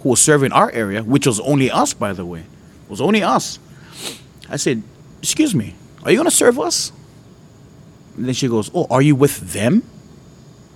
[0.00, 2.40] who was serving our area, which was only us, by the way.
[2.40, 3.58] It was only us.
[4.50, 4.82] I said,
[5.22, 6.90] Excuse me, are you gonna serve us?
[8.16, 9.82] And then she goes, Oh, are you with them?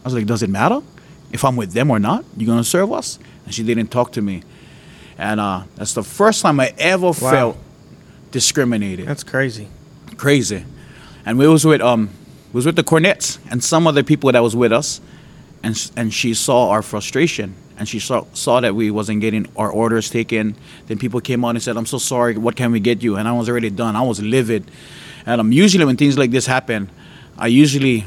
[0.05, 0.81] I was like, Does it matter
[1.33, 2.25] if I'm with them or not?
[2.37, 3.19] You gonna serve us?
[3.45, 4.43] And she didn't talk to me.
[5.19, 7.57] And uh, that's the first time I ever felt
[8.31, 9.69] discriminated That's crazy.
[10.17, 10.65] crazy.
[11.25, 12.11] And we was with um
[12.53, 15.01] was with the Cornetts and some other people that was with us,
[15.63, 19.71] and and she saw our frustration and she saw saw that we wasn't getting our
[19.71, 20.57] orders taken.
[20.87, 22.37] Then people came on and said, "I'm so sorry.
[22.37, 23.97] What can we get you?" And I was already done.
[23.97, 24.71] I was livid.
[25.27, 26.89] And um, usually when things like this happen,
[27.37, 28.05] I usually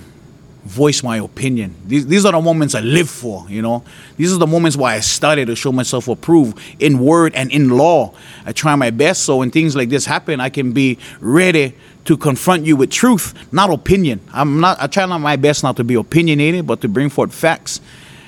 [0.64, 1.76] voice my opinion.
[1.86, 3.84] These, these are the moments I live for, you know.
[4.18, 7.70] These are the moments where I study to show myself approved in word and in
[7.70, 8.14] law.
[8.46, 12.18] I try my best so when things like this happen, I can be ready to
[12.18, 14.20] confront you with truth, not opinion.
[14.34, 17.34] I'm not I try not my best not to be opinionated, but to bring forth
[17.34, 17.82] facts.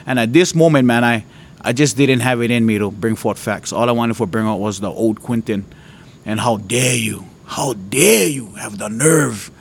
[0.05, 1.25] And at this moment, man, I
[1.63, 3.71] I just didn't have it in me to bring forth facts.
[3.71, 5.65] All I wanted to bring out was the old Quentin.
[6.25, 7.25] And how dare you?
[7.45, 9.51] How dare you have the nerve?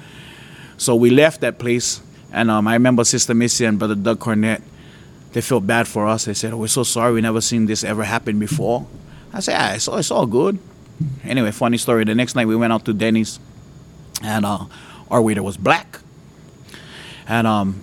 [0.77, 2.01] So we left that place,
[2.33, 4.63] and um, I remember Sister Missy and Brother Doug Cornett.
[5.33, 6.25] They felt bad for us.
[6.25, 7.13] They said, oh, "We're so sorry.
[7.15, 8.87] We never seen this ever happen before."
[9.33, 10.59] I said, ah, "It's all, it's all good."
[11.25, 12.05] Anyway, funny story.
[12.05, 13.39] The next night we went out to Denny's,
[14.23, 14.65] and uh,
[15.11, 16.01] our waiter was black,
[17.29, 17.83] and um,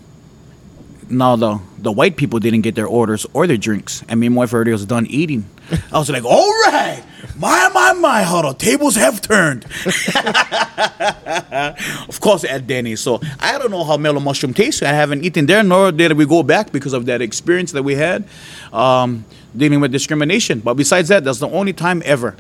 [1.09, 4.35] now the the white people didn't get their orders or their drinks, and me and
[4.35, 5.45] my wife already was done eating.
[5.91, 7.03] I was like, "All right,
[7.37, 9.63] my my my, how the tables have turned."
[12.09, 13.01] of course, at Denny's.
[13.01, 14.81] So I don't know how mellow mushroom tastes.
[14.81, 17.95] I haven't eaten there, nor did we go back because of that experience that we
[17.95, 18.27] had
[18.73, 19.25] um,
[19.55, 20.59] dealing with discrimination.
[20.59, 22.35] But besides that, that's the only time ever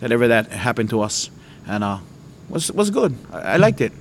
[0.00, 1.30] that ever that happened to us,
[1.66, 1.98] and uh,
[2.48, 3.16] was was good.
[3.32, 3.92] I, I liked it.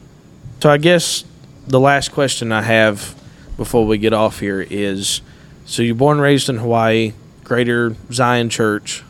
[0.62, 1.24] So I guess
[1.68, 3.16] the last question I have
[3.58, 5.22] before we get off here is
[5.66, 7.14] so you're born and raised in Hawaii,
[7.44, 9.04] Greater Zion Church.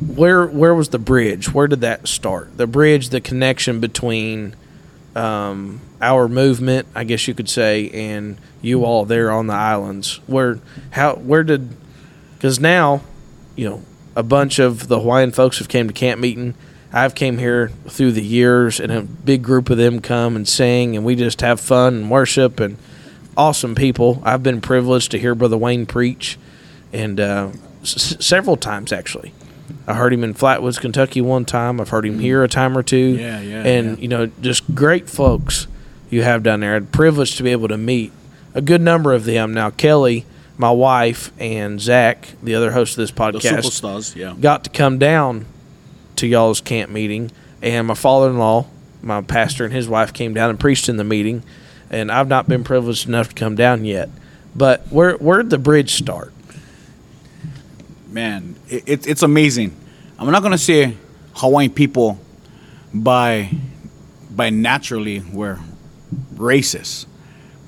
[0.00, 1.52] Where where was the bridge?
[1.52, 2.56] Where did that start?
[2.56, 4.54] The bridge, the connection between
[5.16, 10.20] um, our movement, I guess you could say, and you all there on the islands.
[10.26, 10.60] Where
[10.92, 11.76] how where did
[12.34, 13.00] because now,
[13.56, 13.82] you know,
[14.14, 16.54] a bunch of the Hawaiian folks have came to camp meeting.
[16.92, 20.96] I've came here through the years, and a big group of them come and sing,
[20.96, 22.78] and we just have fun and worship and
[23.36, 24.22] awesome people.
[24.24, 26.38] I've been privileged to hear Brother Wayne preach,
[26.92, 27.50] and uh,
[27.82, 29.32] s- several times actually.
[29.88, 31.80] I heard him in Flatwoods, Kentucky one time.
[31.80, 33.16] I've heard him here a time or two.
[33.16, 33.18] Mm.
[33.18, 34.02] Yeah, yeah, And yeah.
[34.02, 35.66] you know, just great folks
[36.10, 36.76] you have down there.
[36.76, 38.12] I'm privileged to be able to meet
[38.52, 39.54] a good number of them.
[39.54, 40.26] Now, Kelly,
[40.58, 44.34] my wife, and Zach, the other host of this The podcast, superstars, yeah.
[44.38, 45.46] got to come down
[46.16, 47.30] to y'all's camp meeting,
[47.62, 48.66] and my father-in-law,
[49.00, 51.42] my pastor, and his wife came down and preached in the meeting,
[51.90, 54.10] and I've not been privileged enough to come down yet.
[54.54, 56.32] But where where'd the bridge start?
[58.08, 59.74] Man, it, it, it's amazing.
[60.18, 60.96] I'm not gonna say
[61.34, 62.18] Hawaiian people
[62.92, 63.50] by
[64.30, 65.58] by naturally we're
[66.34, 67.06] racist,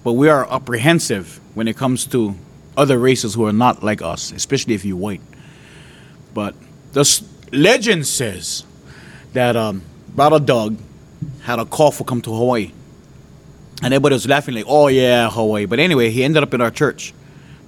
[0.05, 2.35] but we are apprehensive when it comes to
[2.77, 5.21] other races who are not like us, especially if you're white.
[6.33, 6.55] But
[6.93, 7.23] the s-
[7.53, 8.65] legend says
[9.33, 9.83] that um,
[10.15, 10.79] Brother Doug
[11.43, 12.73] had a call for come to Hawaii,
[13.83, 16.71] and everybody was laughing like, "Oh yeah, Hawaii." But anyway, he ended up in our
[16.71, 17.13] church.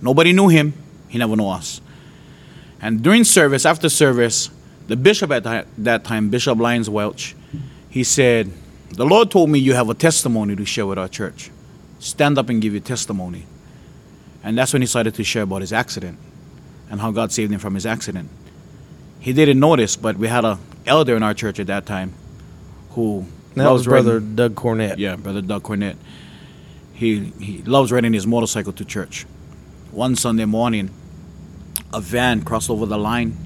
[0.00, 0.72] Nobody knew him.
[1.08, 1.80] He never knew us.
[2.82, 4.50] And during service, after service,
[4.88, 5.44] the bishop at
[5.78, 7.34] that- time, Bishop Lyons Welch,
[7.88, 8.50] he said,
[8.90, 11.50] The Lord told me you have a testimony to share with our church.
[12.00, 13.44] Stand up and give your testimony.
[14.44, 16.18] And that's when he started to share about his accident
[16.90, 18.28] and how God saved him from his accident.
[19.20, 22.12] He didn't notice, but we had a elder in our church at that time
[22.90, 23.24] who
[23.54, 24.98] That was riding- brother Doug Cornett.
[24.98, 25.94] yeah, brother Doug Cornett.
[26.92, 29.24] He he loves riding his motorcycle to church.
[29.92, 30.90] One Sunday morning,
[31.92, 33.36] a van crossed over the line,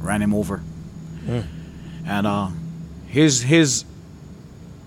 [0.00, 0.62] ran him over,
[2.06, 2.48] and uh,
[3.08, 3.84] his his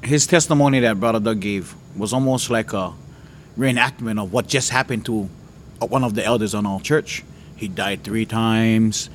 [0.04, 2.94] his testimony that brother Doug gave was almost like a
[3.58, 5.30] reenactment of what just happened to
[5.82, 7.24] uh, one of the elders on our church.
[7.58, 9.10] He died three times,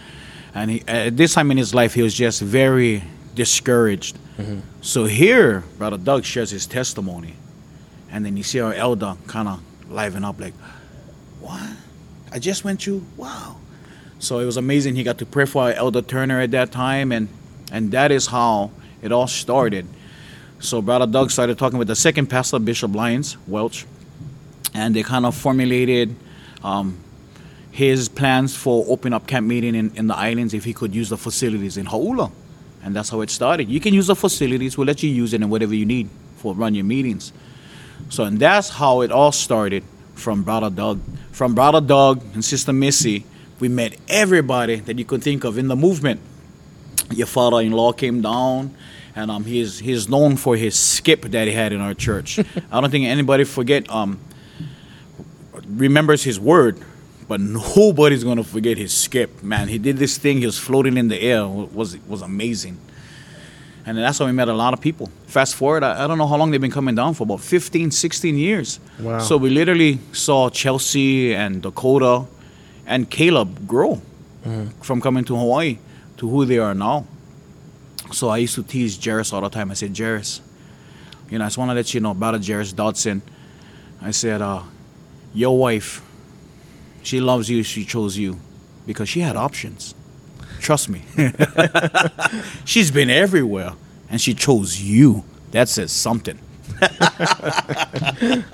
[0.55, 3.03] and he, at this time in his life, he was just very
[3.35, 4.19] discouraged.
[4.83, 7.35] So here, brother Doug shares his testimony,
[8.11, 10.55] and then you see our elder kind of liven up, like,
[11.41, 11.63] "What?
[12.33, 13.05] I just went through.
[13.17, 13.57] Wow!"
[14.25, 14.95] So it was amazing.
[14.95, 17.29] He got to pray for elder Turner at that time, and
[17.71, 18.71] and that is how
[19.03, 19.87] it all started.
[20.61, 23.85] So brother Doug started talking with the second pastor, Bishop Lyons Welch,
[24.73, 26.17] and they kind of formulated
[26.63, 26.99] um,
[27.71, 31.11] his plans for opening up camp meeting in, in the islands if he could use
[31.11, 32.33] the facilities in Hauula.
[32.83, 33.69] And that's how it started.
[33.69, 36.55] You can use the facilities, we'll let you use it in whatever you need for
[36.55, 37.31] run your meetings.
[38.09, 41.03] So and that's how it all started from Brother Doug.
[41.31, 43.27] From Brother Doug and Sister Missy,
[43.61, 46.21] we met everybody that you could think of in the movement.
[47.13, 48.75] Your father-in-law came down,
[49.15, 51.95] and um, he is he is known for his skip that he had in our
[51.95, 52.39] church.
[52.73, 54.19] I don't think anybody forget um
[55.67, 56.79] remembers his word,
[57.29, 59.43] but nobody's gonna forget his skip.
[59.43, 60.39] Man, he did this thing.
[60.39, 61.43] He was floating in the air.
[61.43, 62.79] It was was amazing.
[63.87, 65.11] And that's how we met a lot of people.
[65.27, 67.91] Fast forward, I, I don't know how long they've been coming down for, about 15,
[67.91, 68.81] 16 years.
[68.99, 69.19] Wow.
[69.19, 72.25] So we literally saw Chelsea and Dakota
[72.87, 74.01] and Caleb grow
[74.83, 75.79] from coming to Hawaii
[76.19, 77.07] to who they are now.
[78.13, 79.71] So I used to tease Jairus all the time.
[79.71, 80.41] I said, Jairus,
[81.31, 83.23] you know, I just want to let you know about Jairus Dodson.
[84.03, 84.63] I said, uh,
[85.33, 86.03] your wife,
[87.03, 88.39] she loves you, she chose you
[88.87, 89.95] because she had options.
[90.61, 91.03] Trust me.
[92.65, 93.73] She's been everywhere
[94.11, 95.25] and she chose you.
[95.51, 96.39] That says something.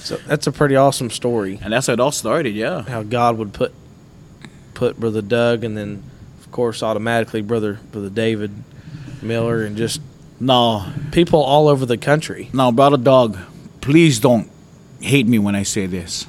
[0.00, 1.58] So that's a pretty awesome story.
[1.62, 2.82] And that's how it all started, yeah.
[2.82, 3.72] How God would put
[4.74, 6.02] put brother Doug, and then
[6.40, 8.50] of course automatically brother brother David
[9.22, 10.00] Miller, and just
[10.40, 12.48] Now, people all over the country.
[12.54, 13.36] now, brother Doug,
[13.82, 14.50] please don't
[15.00, 16.26] hate me when I say this.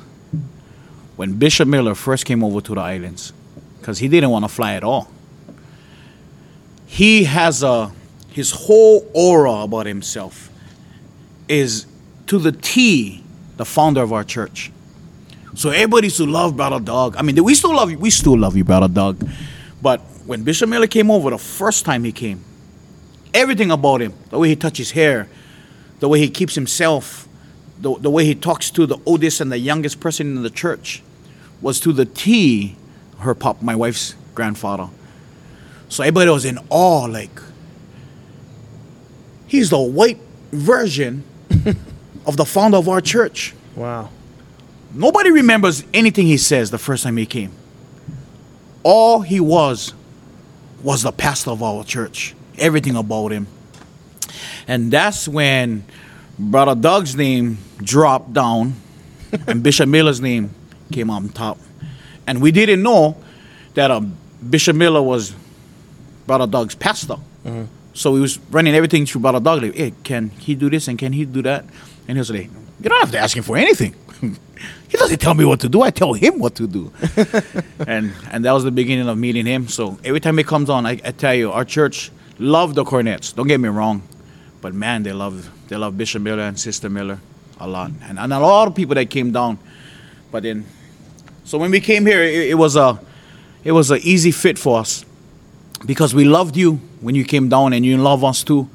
[1.15, 3.31] When Bishop Miller first came over to the islands,
[3.79, 5.09] because he didn't want to fly at all,
[6.85, 7.93] he has a
[8.29, 10.49] his whole aura about himself
[11.47, 11.85] is
[12.27, 13.20] to the T
[13.61, 14.71] the founder of our church.
[15.53, 17.15] So everybody used to love Brother Doug.
[17.15, 17.99] I mean, we still love you.
[17.99, 19.29] We still love you, Brother Doug.
[19.79, 22.43] But when Bishop Miller came over, the first time he came,
[23.35, 25.29] everything about him, the way he touches hair,
[25.99, 27.27] the way he keeps himself,
[27.79, 31.03] the, the way he talks to the oldest and the youngest person in the church,
[31.61, 32.75] was to the T
[33.19, 34.89] her pop, my wife's grandfather.
[35.87, 37.39] So everybody was in awe, like,
[39.45, 40.17] he's the white
[40.51, 41.25] version
[42.25, 43.53] of the founder of our church.
[43.75, 44.09] Wow.
[44.93, 47.51] Nobody remembers anything he says the first time he came.
[48.83, 49.93] All he was
[50.83, 52.35] was the pastor of our church.
[52.57, 53.47] Everything about him.
[54.67, 55.83] And that's when
[56.37, 58.75] Brother Doug's name dropped down
[59.47, 60.53] and Bishop Miller's name
[60.91, 61.57] came on top.
[62.27, 63.17] And we didn't know
[63.73, 64.17] that um,
[64.47, 65.33] Bishop Miller was
[66.27, 67.15] Brother Doug's pastor.
[67.93, 69.73] So he was running everything through Brother Doug.
[69.73, 71.65] Hey, can he do this and can he do that?
[72.11, 72.49] And he was like,
[72.81, 73.95] you don't have to ask him for anything.
[74.21, 75.81] he doesn't tell me what to do.
[75.81, 76.91] I tell him what to do.
[77.87, 79.69] and and that was the beginning of meeting him.
[79.69, 83.33] So every time he comes on, I, I tell you, our church love the Cornetts.
[83.33, 84.03] Don't get me wrong,
[84.59, 87.17] but man, they love they love Bishop Miller and Sister Miller
[87.61, 89.57] a lot, and, and a lot of people that came down.
[90.33, 90.65] But then,
[91.45, 92.99] so when we came here, it, it was a
[93.63, 95.05] it was an easy fit for us
[95.85, 98.69] because we loved you when you came down, and you love us too.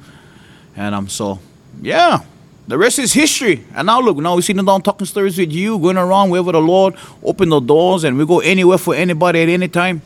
[0.75, 1.37] And um, so
[1.83, 2.23] yeah,
[2.67, 3.63] the rest is history.
[3.73, 6.61] And now look, now we're sitting down talking stories with you, going around wherever the
[6.61, 10.01] Lord open the doors, and we go anywhere for anybody at any time.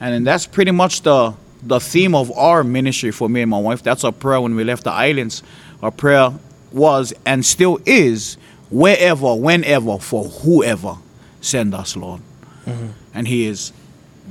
[0.00, 3.82] And that's pretty much the the theme of our ministry for me and my wife.
[3.82, 5.42] That's our prayer when we left the islands.
[5.82, 6.32] Our prayer
[6.72, 8.36] was and still is
[8.70, 10.98] wherever, whenever, for whoever
[11.40, 12.20] send us, Lord.
[12.64, 12.88] Mm-hmm.
[13.14, 13.72] And He is.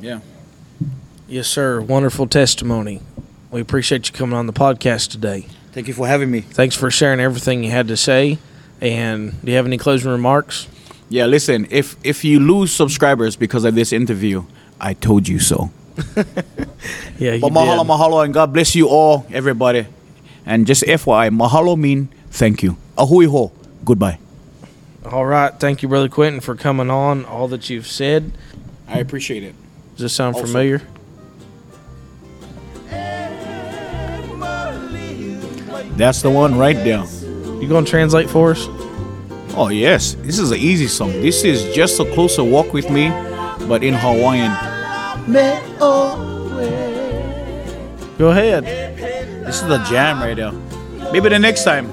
[0.01, 0.21] Yeah.
[1.27, 1.81] Yes, sir.
[1.81, 3.01] Wonderful testimony.
[3.51, 5.47] We appreciate you coming on the podcast today.
[5.77, 6.41] Thank you for having me.
[6.41, 8.39] Thanks for sharing everything you had to say.
[8.81, 10.67] And do you have any closing remarks?
[11.07, 14.45] Yeah, listen, if if you lose subscribers because of this interview,
[14.81, 15.69] I told you so.
[17.19, 17.87] Yeah, you But mahalo, did.
[17.91, 19.85] mahalo, and God bless you all, everybody.
[20.47, 22.77] And just FYI, mahalo mean thank you.
[22.97, 23.51] A hui hou.
[23.85, 24.17] Goodbye.
[25.05, 25.53] All right.
[25.59, 27.23] Thank you, Brother Quentin, for coming on.
[27.25, 28.31] All that you've said.
[28.87, 29.53] I appreciate it.
[29.93, 30.81] Does this sound Also- familiar?
[35.97, 37.03] That's the one right there.
[37.59, 38.67] You going to translate for us?
[39.59, 41.11] Oh yes, this is an easy song.
[41.11, 43.09] This is just a closer walk with me,
[43.67, 44.51] but in Hawaiian.
[48.19, 48.63] Go ahead.
[49.45, 50.51] This is the jam right there.
[51.11, 51.89] Maybe the next time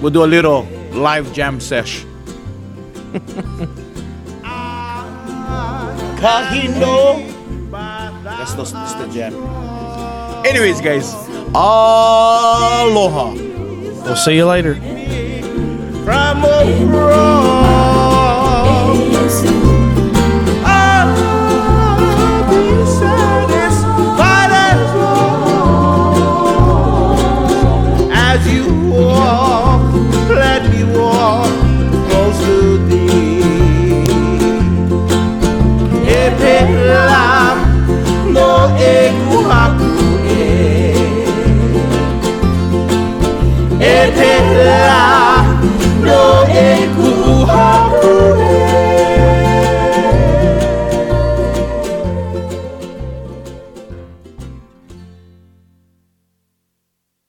[0.00, 2.06] we'll do a little live jam sesh.
[6.16, 7.26] Kahino.
[8.22, 9.34] That's the, that's the jam.
[10.46, 11.12] Anyways, guys,
[11.54, 13.32] aloha.
[14.04, 14.74] We'll see you later.